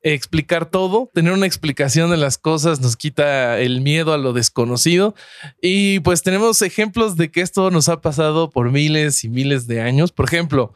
[0.04, 5.16] explicar todo, tener una explicación de las cosas nos quita el miedo a lo desconocido
[5.60, 9.82] y pues tenemos ejemplos de que esto nos ha pasado por miles y miles de
[9.82, 10.12] años.
[10.12, 10.76] Por ejemplo,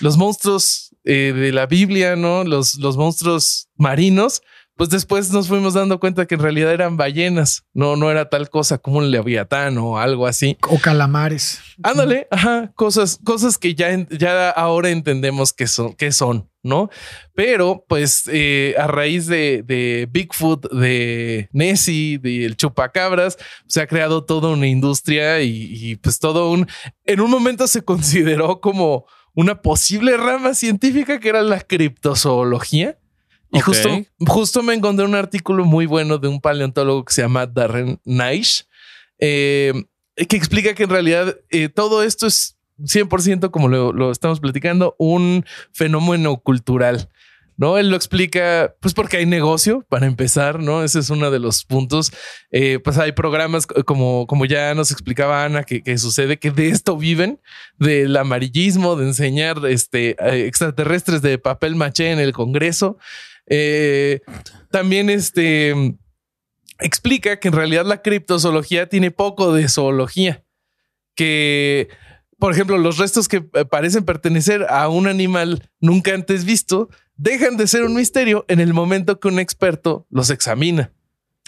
[0.00, 2.42] los monstruos eh, de la Biblia, ¿no?
[2.42, 4.42] Los, los monstruos marinos,
[4.76, 8.48] pues después nos fuimos dando cuenta que en realidad eran ballenas, no, no era tal
[8.50, 10.56] cosa como un leviatán o algo así.
[10.68, 11.60] O calamares.
[11.82, 16.90] Ándale, ajá, cosas, cosas que ya, ya ahora entendemos que son, que son, ¿no?
[17.34, 24.24] Pero pues eh, a raíz de, de, Bigfoot, de Nessie, del chupacabras, se ha creado
[24.24, 26.66] toda una industria y, y pues todo un,
[27.04, 32.98] en un momento se consideró como una posible rama científica que era la criptozoología.
[33.52, 33.88] Y justo,
[34.26, 38.66] justo me encontré un artículo muy bueno de un paleontólogo que se llama Darren Naish,
[39.18, 39.74] eh,
[40.28, 44.96] que explica que en realidad eh, todo esto es 100% como lo, lo estamos platicando,
[44.98, 47.10] un fenómeno cultural.
[47.56, 47.78] ¿no?
[47.78, 50.82] Él lo explica, pues porque hay negocio, para empezar, ¿no?
[50.82, 52.12] Ese es uno de los puntos.
[52.50, 56.96] Eh, pues hay programas como, como ya nos explicaba Ana, que, sucede que de esto
[56.96, 57.40] viven,
[57.78, 62.98] del amarillismo, de enseñar este, extraterrestres de papel maché en el Congreso.
[63.46, 64.20] Eh,
[64.70, 65.96] también este,
[66.78, 70.44] explica que en realidad la criptozoología tiene poco de zoología,
[71.14, 71.88] que
[72.42, 77.56] por ejemplo, los restos que eh, parecen pertenecer a un animal nunca antes visto dejan
[77.56, 80.90] de ser un misterio en el momento que un experto los examina.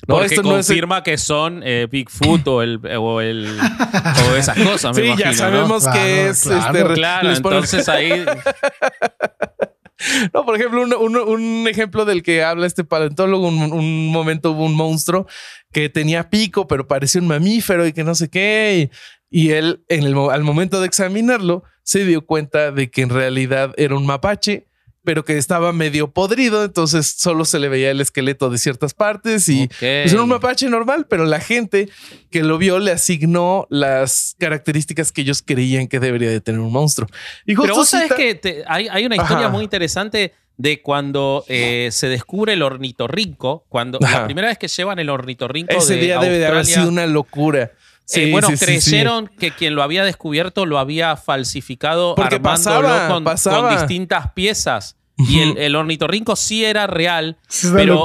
[0.06, 4.94] No, Porque esto confirma que son eh, Bigfoot o el, o el o esas cosas.
[4.96, 8.24] sí, ya sabemos que es claro, este, claro entonces ahí.
[10.34, 14.74] No, por ejemplo, un, ejemplo del que habla este paleontólogo, un, un, momento hubo un
[14.74, 15.26] monstruo
[15.72, 18.90] que tenía pico, pero parecía un mamífero y que no sé qué.
[19.30, 24.06] Y, él, al momento de examinarlo, se dio cuenta de que en realidad era un
[24.06, 24.68] mapache
[25.04, 29.48] pero que estaba medio podrido, entonces solo se le veía el esqueleto de ciertas partes
[29.48, 31.88] y pues era un mapache normal, pero la gente
[32.30, 36.72] que lo vio le asignó las características que ellos creían que debería de tener un
[36.72, 37.08] monstruo.
[37.44, 42.52] Y pero vos sabes que hay, una historia muy interesante de cuando eh, se descubre
[42.52, 46.64] el ornitorrinco, cuando la primera vez que llevan el ornitorrinco Ese día debe de haber
[46.64, 47.72] sido una locura.
[48.12, 54.32] Eh, bueno, creyeron que quien lo había descubierto lo había falsificado armándolo con, con distintas
[54.32, 54.96] piezas.
[55.16, 57.36] Y el, el, ornitorrinco sí era real,
[57.72, 58.04] pero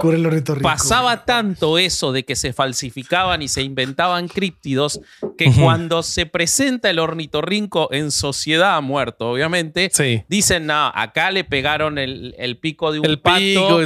[0.61, 5.01] pasaba tanto eso de que se falsificaban y se inventaban críptidos
[5.35, 9.91] que cuando se presenta el ornitorrinco en sociedad muerto, obviamente,
[10.27, 13.79] dicen, no, acá le pegaron el, pico de un pato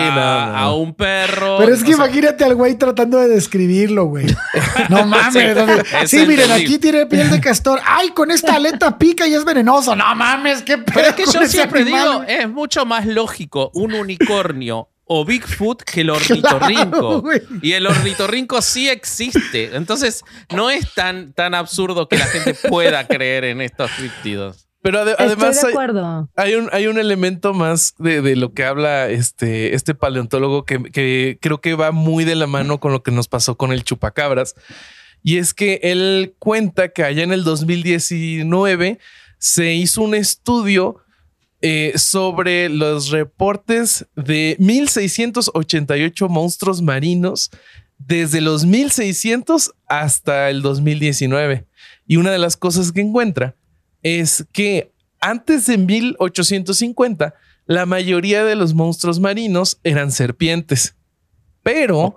[0.00, 1.58] a, un perro.
[1.58, 4.24] Pero es que imagínate al güey tratando de describirlo, güey.
[4.88, 5.54] No mames.
[6.06, 7.78] sí, miren, aquí tiene piel de castor.
[7.84, 9.94] Ay, con esta aleta pica y es venenoso.
[9.94, 14.88] No mames, qué Pero es que yo siempre digo, es mucho más lógico un unicornio
[15.12, 17.24] o Bigfoot que el ornitorrinco.
[17.62, 19.74] y el ornitorrinco sí existe.
[19.74, 24.68] Entonces, no es tan, tan absurdo que la gente pueda creer en estos críptidos.
[24.82, 25.66] Pero además
[26.36, 31.38] hay, un, hay un elemento más de, lo que habla este, este paleontólogo que, que,
[31.40, 34.54] creo que va muy de la mano con lo que nos pasó con el chupacabras.
[35.22, 39.00] Y es que él cuenta que allá en el 2019
[39.38, 41.02] se hizo un estudio
[41.62, 47.50] eh, sobre los reportes de 1688 monstruos marinos
[47.98, 51.66] desde los 1600 hasta el 2019.
[52.06, 53.56] Y una de las cosas que encuentra
[54.02, 57.34] es que antes de 1850,
[57.66, 60.96] la mayoría de los monstruos marinos eran serpientes.
[61.62, 62.14] Pero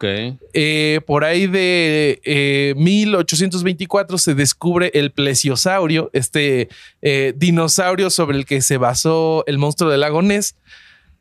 [0.54, 6.70] eh, por ahí de 1824 eh, se descubre el plesiosaurio, este
[7.02, 10.56] eh, dinosaurio sobre el que se basó el monstruo del lago Ness.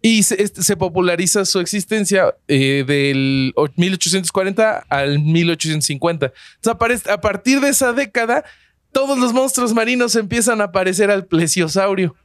[0.04, 6.32] Y se, este, populariza su existencia del 1840 al 1850.
[6.56, 8.44] Entonces, a partir de esa década,
[8.90, 12.16] todos los monstruos marinos empiezan a aparecer al plesiosaurio.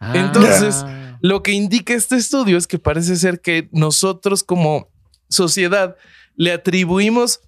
[0.00, 0.12] Ah.
[0.16, 0.84] Entonces,
[1.20, 4.88] lo que indica este estudio es que parece ser que nosotros como
[5.28, 5.96] sociedad
[6.36, 7.40] le atribuimos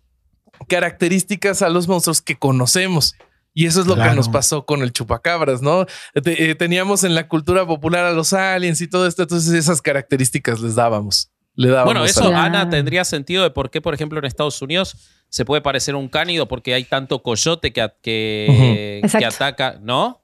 [0.69, 3.15] características a los monstruos que conocemos.
[3.53, 5.85] Y eso es lo que nos pasó con el chupacabras, ¿no?
[6.15, 10.61] Eh, teníamos en la cultura popular a los aliens y todo esto, entonces esas características
[10.61, 11.31] les dábamos.
[11.57, 14.97] Le bueno, eso, Ana, tendría sentido de por qué, por ejemplo, en Estados Unidos
[15.29, 20.23] se puede parecer un cánido porque hay tanto coyote que, que, que ataca, ¿no?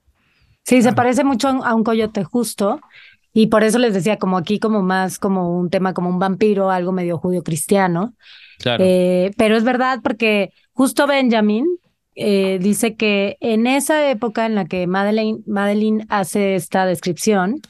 [0.63, 2.81] Sí, se parece mucho a un coyote justo.
[3.39, 6.71] Y por eso les decía, como aquí, como más como un tema como un vampiro,
[6.71, 8.15] algo medio judío cristiano.
[8.59, 8.83] Claro.
[8.83, 11.67] Eh, pero es verdad porque justo Benjamin
[12.15, 17.61] eh, dice que en esa época en la que Madeline, Madeline hace esta descripción,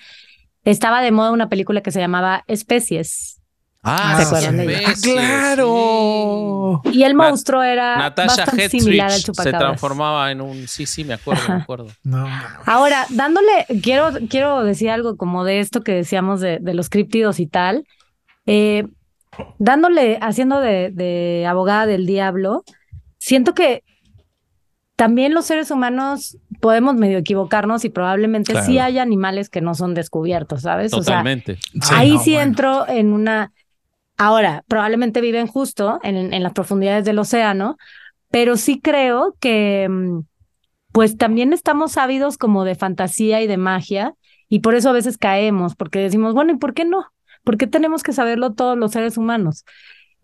[0.63, 3.36] estaba de moda una película que se llamaba Especies.
[3.89, 6.83] Ah, ah claro.
[6.93, 9.61] Y el monstruo era bastante similar al chupacabras.
[9.61, 11.87] Se transformaba en un sí, sí, me acuerdo, me acuerdo.
[12.67, 17.47] Ahora, dándole, quiero, quiero decir algo como de esto que decíamos de, los críptidos y
[17.47, 17.87] tal.
[18.47, 18.89] Eh,
[19.59, 22.65] dándole, haciendo de, abogada del diablo,
[23.19, 23.85] siento que
[24.97, 29.95] también los seres humanos podemos medio equivocarnos y probablemente sí hay animales que no son
[29.95, 30.91] descubiertos, ¿sabes?
[30.91, 31.59] Totalmente.
[31.81, 33.53] O sea, ahí sí entro en una
[34.17, 37.77] Ahora, probablemente viven justo en, las profundidades del océano,
[38.31, 40.21] pero sí creo que mm,
[40.93, 44.15] pues también estamos ávidos como de fantasía y de magia
[44.49, 47.05] y por eso a veces caemos, porque decimos, bueno, ¿y por qué no?
[47.45, 49.65] ¿Por qué tenemos que saberlo todos los seres humanos?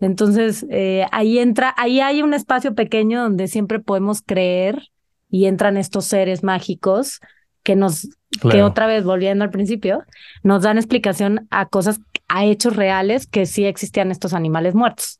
[0.00, 4.88] Entonces, eh, ahí entra, ahí hay un espacio pequeño donde siempre podemos creer
[5.30, 7.20] y entran estos seres mágicos
[7.62, 8.08] que nos,
[8.50, 10.02] que otra vez volviendo al principio,
[10.42, 12.00] nos dan explicación a cosas,
[12.32, 15.18] a hechos reales que sí existían estos animales muertos.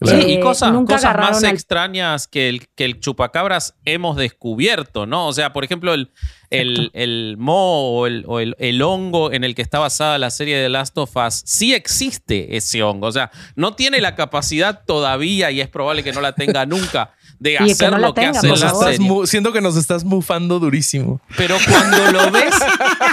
[0.00, 5.28] Sí, y cosas, cosas más extrañas que el, que el chupacabras hemos descubierto, ¿no?
[5.28, 6.10] O sea, por ejemplo, el,
[6.50, 10.56] el, el mo o, el, o el, hongo en el que está basada la serie
[10.56, 13.06] de Last of Us, sí existe ese hongo.
[13.06, 17.14] O sea, no tiene la capacidad todavía y es probable que no la tenga nunca
[17.42, 19.26] de hacer lo que hace la serie.
[19.26, 21.20] Siento que nos estás mufando durísimo.
[21.36, 22.54] Pero cuando lo ves,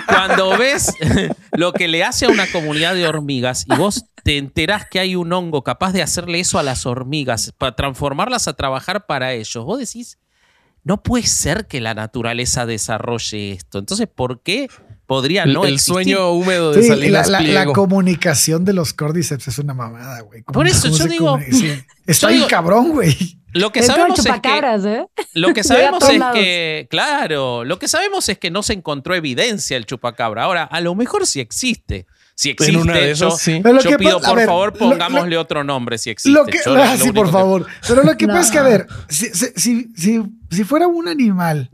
[0.07, 0.93] cuando ves
[1.53, 5.15] lo que le hace a una comunidad de hormigas y vos te enterás que hay
[5.15, 9.65] un hongo capaz de hacerle eso a las hormigas, para transformarlas a trabajar para ellos,
[9.65, 10.19] vos decís,
[10.84, 13.80] no puede ser que la naturaleza desarrolle esto.
[13.80, 14.69] Entonces, ¿por qué
[15.10, 19.57] podría no el, el sueño húmedo de salir la, la, comunicación de los cordyceps es
[19.57, 20.43] una mamada, güey.
[20.43, 21.39] Por eso yo digo...
[22.05, 23.18] Está bien cabrón, güey.
[23.51, 25.05] Lo que sabemos es que, ¿eh?
[25.34, 29.78] lo que sabemos es que, claro, lo que sabemos es que no se encontró evidencia
[29.78, 30.43] el chupacabra.
[30.43, 32.05] Ahora, a lo mejor sí existe.
[32.36, 36.39] Si existe, una de yo, yo pido, por favor, pongámosle otro nombre si existe.
[36.68, 37.66] Ah, sí, por favor.
[37.88, 41.72] Pero lo que pasa es que, a ver, si, si, si, si fuera un animal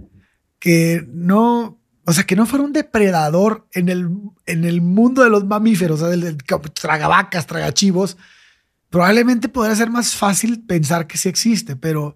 [0.57, 4.09] que no o sea, que no fuera un depredador en el,
[4.45, 6.37] en el mundo de los mamíferos, o sea, del,
[6.73, 8.17] tragavacas, tragachivos,
[8.89, 12.15] probablemente podría ser más fácil pensar que sí existe, pero,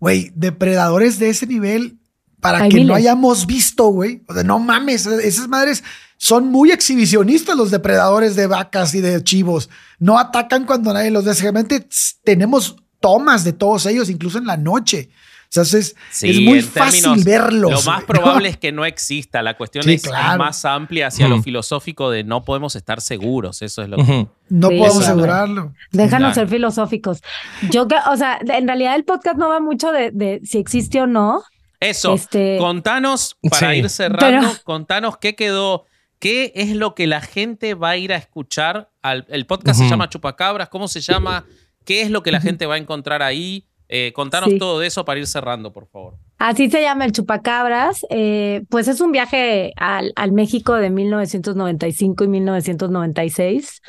[0.00, 1.98] güey, depredadores de ese nivel,
[2.40, 5.82] para que no hayamos visto, güey, o sea, no mames, esas madres
[6.18, 9.68] son muy exhibicionistas los depredadores de vacas y de chivos.
[9.98, 11.34] No atacan cuando nadie los ve.
[11.34, 11.86] Realmente
[12.24, 15.10] tenemos tomas de todos ellos, incluso en la noche.
[15.46, 17.70] Entonces, es muy fácil verlo.
[17.70, 19.42] Lo más probable es que no exista.
[19.42, 20.04] La cuestión es,
[20.38, 23.62] más amplia hacia lo filosófico de no podemos estar seguros.
[23.62, 24.26] Eso es lo que.
[24.48, 25.74] No podemos asegurarlo.
[25.92, 27.22] Déjanos ser filosóficos.
[27.70, 31.42] Yo, o sea, en realidad el podcast no va mucho de, si existe o no.
[31.80, 32.14] Eso.
[32.14, 35.84] Este, contanos, para ir cerrando, contanos qué quedó.
[36.18, 38.90] ¿Qué es lo que la gente va a ir a escuchar?
[39.28, 40.68] el podcast se llama Chupacabras.
[40.70, 41.44] ¿Cómo se llama?
[41.84, 43.66] ¿Qué es lo que la gente va a encontrar ahí?
[43.88, 46.14] Eh, contanos todo de eso para ir cerrando, por favor.
[46.38, 48.04] Así se llama el Chupacabras.
[48.10, 53.82] Eh, pues es un viaje al, México de 1995 y 1996.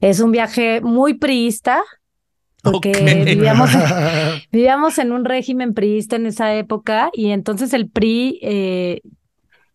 [0.00, 1.82] Es un viaje muy priista,
[2.62, 3.70] porque vivíamos,
[4.52, 9.00] vivíamos, en un régimen priista en esa época y entonces el PRI, eh,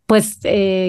[0.06, 0.40] pues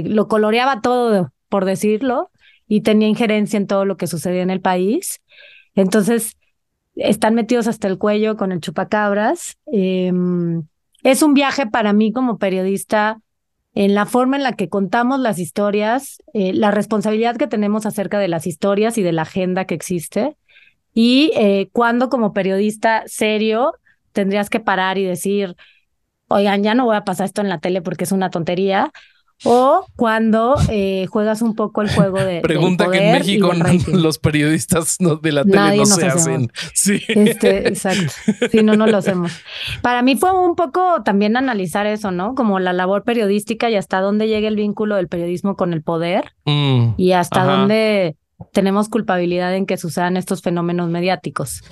[0.05, 2.31] lo coloreaba todo, por decirlo,
[2.69, 5.21] y tenía injerencia en todo lo que sucedía en el país.
[5.75, 6.38] Entonces,
[6.99, 9.57] están metidos hasta el cuello con el chupacabras.
[9.67, 10.65] Em,
[11.03, 13.21] es un viaje para mí como periodista
[13.75, 18.19] en la forma en la que contamos las historias, eh, la responsabilidad que tenemos acerca
[18.19, 20.37] de las historias y de la agenda que existe,
[20.95, 23.75] y eh, cuando como periodista serio
[24.13, 25.55] tendrías que parar y decir,
[26.27, 28.91] oigan, ya no voy a pasar esto en la tele porque es una tontería,
[29.45, 32.41] o cuando eh, juegas un poco el juego de.
[32.41, 33.53] Pregunta que en México
[33.93, 36.53] los periodistas de la tele no se hacen.
[36.75, 37.01] Sí.
[37.09, 38.13] Este, exacto.
[38.51, 39.33] Si no, no lo hacemos.
[39.83, 42.35] Para mí fue un poco también analizar eso, ¿no?
[42.35, 46.33] Como la labor periodística y hasta dónde llega el vínculo del periodismo con el poder
[46.45, 48.17] mm, y hasta dónde
[48.53, 51.63] tenemos culpabilidad en que sucedan estos fenómenos mediáticos.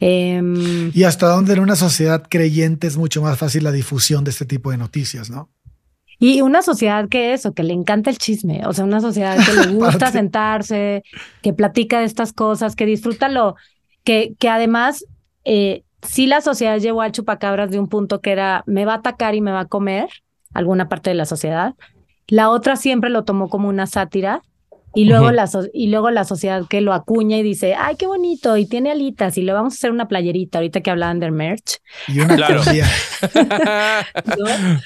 [0.00, 4.32] Em, y hasta dónde en una sociedad creyente es mucho más fácil la difusión de
[4.32, 5.50] este tipo de noticias, ¿no?
[6.18, 9.52] Y una sociedad que eso, que le encanta el chisme, o sea, una sociedad que
[9.52, 11.02] le gusta sentarse,
[11.42, 13.56] que platica de estas cosas, que disfruta lo,
[14.04, 15.04] que, que además
[15.44, 18.96] eh, sí la sociedad llevó al chupacabras de un punto que era me va a
[18.98, 20.08] atacar y me va a comer,
[20.52, 21.74] alguna parte de la sociedad.
[22.28, 24.42] La otra siempre lo tomó como una sátira
[24.94, 28.56] y luego, la y luego la sociedad que lo acuña y dice, ay, qué bonito,
[28.56, 31.78] y tiene alitas, y le vamos a hacer una playerita, ahorita que hablaban del merch.
[32.08, 32.62] Y una claro.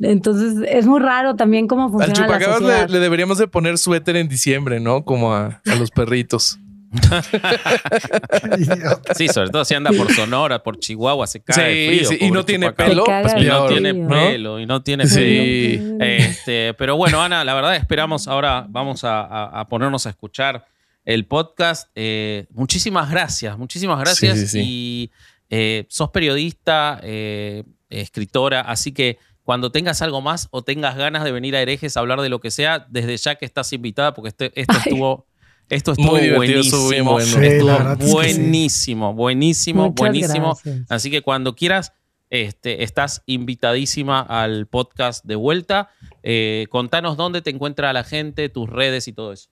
[0.00, 4.16] Entonces, es muy raro también cómo funciona Al chupacabras le, le, deberíamos de poner suéter
[4.16, 5.04] en diciembre, ¿no?
[5.04, 6.58] Como a, a los perritos.
[9.14, 12.18] sí, sobre todo si anda por Sonora, por Chihuahua, se cae frío.
[12.20, 13.04] y no tiene pelo.
[13.04, 16.04] Pues y no tiene pelo, y no tiene pelo.
[16.04, 20.66] Este, pero bueno, Ana, la verdad esperamos ahora, vamos a, ponernos a escuchar
[21.04, 21.90] el podcast.
[21.94, 24.54] Eh, muchísimas gracias, muchísimas gracias.
[24.54, 25.10] y
[25.48, 31.32] eh, sos periodista, eh, escritora, así que cuando tengas algo más o tengas ganas de
[31.32, 34.28] venir a Herejes a hablar de lo que sea, desde ya que estás invitada, porque
[34.28, 35.26] este, esto estuvo
[35.72, 37.18] esto estuvo buenísimo.
[37.18, 40.58] estuvo buenísimo, buenísimo, buenísimo.
[40.90, 41.92] Así que cuando quieras,
[42.28, 45.88] este, estás invitadísima al podcast de vuelta.
[46.22, 49.48] Eh, contanos dónde te encuentra la gente, tus redes y todo eso.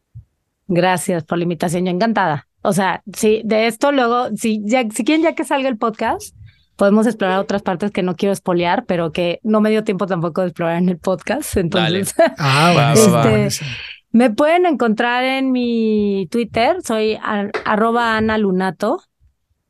[0.69, 2.47] Gracias por la invitación, yo encantada.
[2.63, 6.37] O sea, sí, de esto luego, si, ya, si quieren ya que salga el podcast,
[6.77, 10.43] podemos explorar otras partes que no quiero espolear, pero que no me dio tiempo tampoco
[10.43, 11.57] de explorar en el podcast.
[11.57, 13.65] Entonces, ah, este,
[14.13, 17.19] me pueden encontrar en mi Twitter, soy
[17.65, 19.03] arroba Ana Lunato.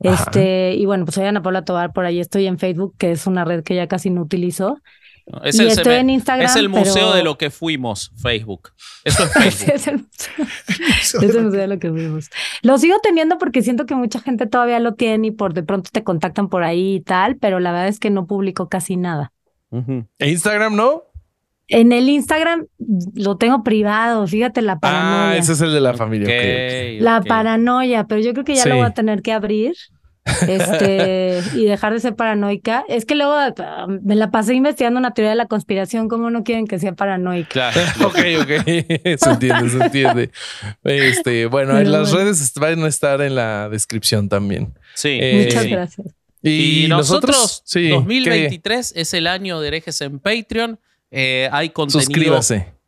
[0.00, 3.26] Este, y bueno, pues soy Ana Paula Tobar, por ahí estoy en Facebook, que es
[3.26, 4.78] una red que ya casi no utilizo.
[5.44, 6.46] Es el, estoy en Instagram.
[6.46, 8.70] Es el museo de lo que fuimos, Facebook.
[9.04, 10.08] Eso es Facebook.
[11.00, 12.30] es, el museo, de lo que fuimos.
[12.62, 15.90] Lo sigo teniendo porque siento que mucha gente todavía lo tiene y por de pronto
[15.92, 19.32] te contactan por ahí y tal, pero la verdad es que no publico casi nada.
[20.18, 21.04] ¿E Instagram no?
[21.70, 22.66] En el Instagram
[23.14, 25.30] lo tengo privado, fíjate la paranoia.
[25.30, 26.28] Ah, ese es el de la familia.
[27.00, 29.74] la paranoia, pero yo creo que ya lo voy a tener que abrir
[30.46, 32.84] este, y dejar de ser paranoica.
[32.88, 36.44] Es que luego ah, me la pasé investigando una teoría de la conspiración, ¿cómo no
[36.44, 37.48] quieren que sea paranoica?
[37.48, 37.80] Claro.
[38.06, 38.64] ok, ok,
[39.18, 40.30] se entiende, se entiende.
[40.84, 44.74] Este, bueno, en las redes van a estar en la descripción también.
[44.94, 45.18] Sí.
[45.20, 46.14] Eh, Muchas gracias.
[46.42, 50.78] Y, nosotros, 2023 es el año de herejes en Patreon.
[51.10, 52.40] Eh, hay contenido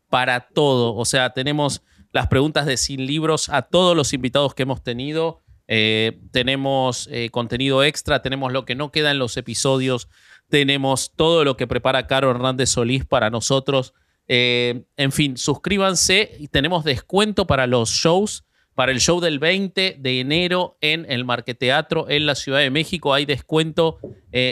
[0.09, 0.95] para todo.
[0.95, 5.41] O sea, tenemos las preguntas de Sin Libros a todos los invitados que hemos tenido.
[5.67, 10.09] Eh, tenemos eh, contenido extra, tenemos lo que no queda en los episodios,
[10.49, 13.93] tenemos todo lo que prepara Caro Hernández Solís para nosotros.
[14.27, 18.45] Eh, en fin, suscríbanse y tenemos descuento para los shows.
[18.75, 23.13] Para el show del 20 de enero en el Marqueteatro en la Ciudad de México
[23.13, 23.99] hay descuento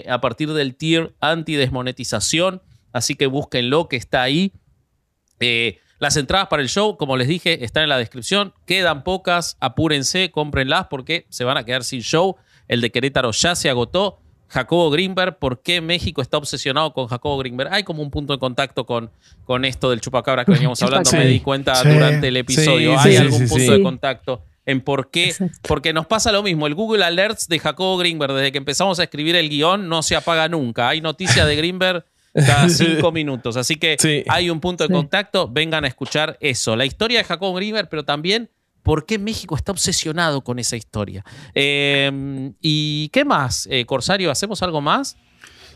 [0.08, 2.62] a partir del tier anti-desmonetización.
[2.92, 4.54] Así que búsquenlo que está ahí.
[6.00, 8.54] Las entradas para el show, como les dije, están en la descripción.
[8.66, 12.38] Quedan pocas, apúrense, cómprenlas porque se van a quedar sin show.
[12.68, 14.20] El de Querétaro ya se agotó.
[14.48, 17.72] Jacobo Greenberg, ¿por qué México está obsesionado con Jacobo Greenberg?
[17.72, 19.10] Hay como un punto de contacto con,
[19.46, 23.00] con esto del chupacabra que veníamos hablando, me di cuenta durante el episodio.
[23.00, 25.34] Hay algún punto de contacto en por qué,
[25.68, 26.68] porque nos pasa lo mismo.
[26.68, 30.16] El Google Alerts de Jacobo Greenberg, desde que empezamos a escribir el guion, no se
[30.16, 30.90] apaga nunca.
[30.90, 33.58] Hay noticias de Greenberg cada cinco minutos.
[33.58, 35.48] Así que hay un punto de contacto.
[35.48, 36.76] Vengan a escuchar eso.
[36.76, 38.50] La historia de Jacob Grieber, pero también
[38.84, 41.24] por qué México está obsesionado con esa historia.
[41.54, 44.32] Em, ¿Y qué más, eh, Corsario?
[44.32, 45.18] ¿Hacemos algo más?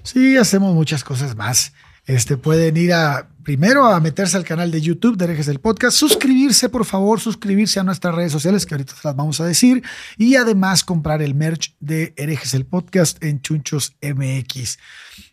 [0.03, 1.74] Sí, hacemos muchas cosas más.
[2.06, 5.96] Este, pueden ir a primero a meterse al canal de YouTube de Herejes del Podcast,
[5.96, 9.84] suscribirse, por favor, suscribirse a nuestras redes sociales, que ahorita las vamos a decir,
[10.18, 14.80] y además comprar el merch de Herejes del Podcast en Chunchos MX.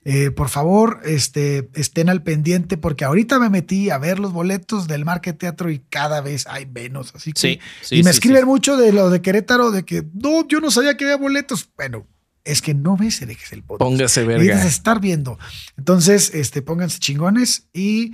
[0.04, 4.86] Eh, por favor, este, estén al pendiente, porque ahorita me metí a ver los boletos
[4.86, 7.14] del Market Teatro y cada vez hay menos.
[7.14, 7.60] Así que,
[7.90, 11.04] y me escriben mucho de lo de Querétaro, de que no, yo no sabía que
[11.04, 11.70] había boletos.
[11.76, 12.06] Bueno,
[12.44, 13.90] es que no ves Herejes el podcast.
[13.90, 14.64] Póngase verga.
[14.66, 15.38] estar viendo.
[15.76, 18.12] Entonces, este, pónganse chingones y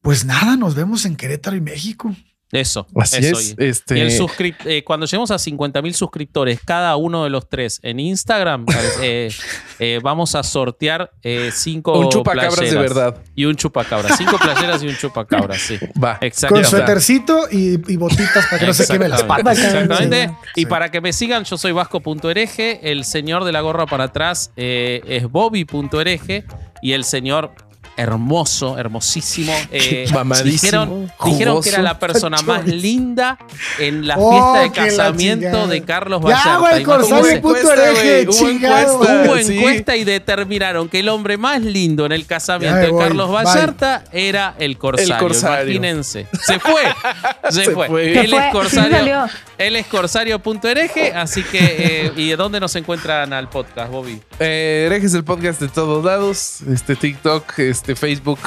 [0.00, 2.14] pues nada, nos vemos en Querétaro y México.
[2.50, 4.00] Eso, Así Es, este...
[4.00, 8.64] el eh, cuando lleguemos a 50 mil suscriptores, cada uno de los tres en Instagram,
[9.02, 9.30] eh,
[9.78, 11.12] eh, vamos a sortear
[11.52, 13.16] cinco Un chupacabras de verdad.
[13.34, 14.16] Y un chupacabras.
[14.16, 15.78] Cinco playeras y un chupacabras, sí.
[16.02, 16.18] Va.
[16.48, 19.58] Con suétercito y, botitas para que no se queme las patas.
[19.58, 20.30] Exactamente.
[20.56, 24.52] Y para que me sigan, yo soy vasco.hereje, el señor de la gorra para atrás
[24.56, 26.44] es bobby.hereje
[26.80, 27.52] y el señor
[27.98, 29.52] hermoso, hermosísimo.
[29.70, 30.06] Eh,
[30.44, 33.38] dijeron, dijeron, que era la persona más linda
[33.78, 36.78] en la oh, fiesta de casamiento de Carlos Vallarta.
[36.78, 38.92] Ya, Corsario, puto hereje, Hubo encuesta,
[39.26, 44.04] hubo encuesta y determinaron que el hombre más lindo en el casamiento de Carlos Vallarta
[44.12, 45.28] era el Corsario.
[45.28, 46.26] Imagínense.
[46.40, 46.82] Se fue.
[47.50, 48.20] Se, fue.
[48.20, 49.26] Él es Corsario.
[49.58, 51.58] Él es corsario.hereje, así que,
[52.06, 54.22] eh, ¿y dónde nos encuentran al podcast, Bobby?
[54.38, 58.38] Eh, herejes el podcast de todos lados, este TikTok, este Facebook,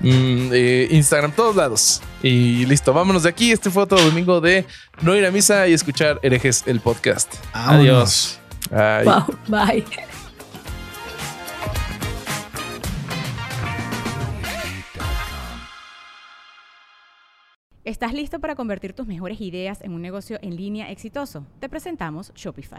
[0.00, 2.02] mm, eh, Instagram, todos lados.
[2.22, 3.52] Y listo, vámonos de aquí.
[3.52, 4.66] Este fue otro domingo de
[5.00, 7.34] no ir a misa y escuchar herejes el podcast.
[7.52, 8.38] Adiós.
[9.48, 9.84] bye.
[17.84, 21.46] ¿Estás listo para convertir tus mejores ideas en un negocio en línea exitoso?
[21.58, 22.78] Te presentamos Shopify.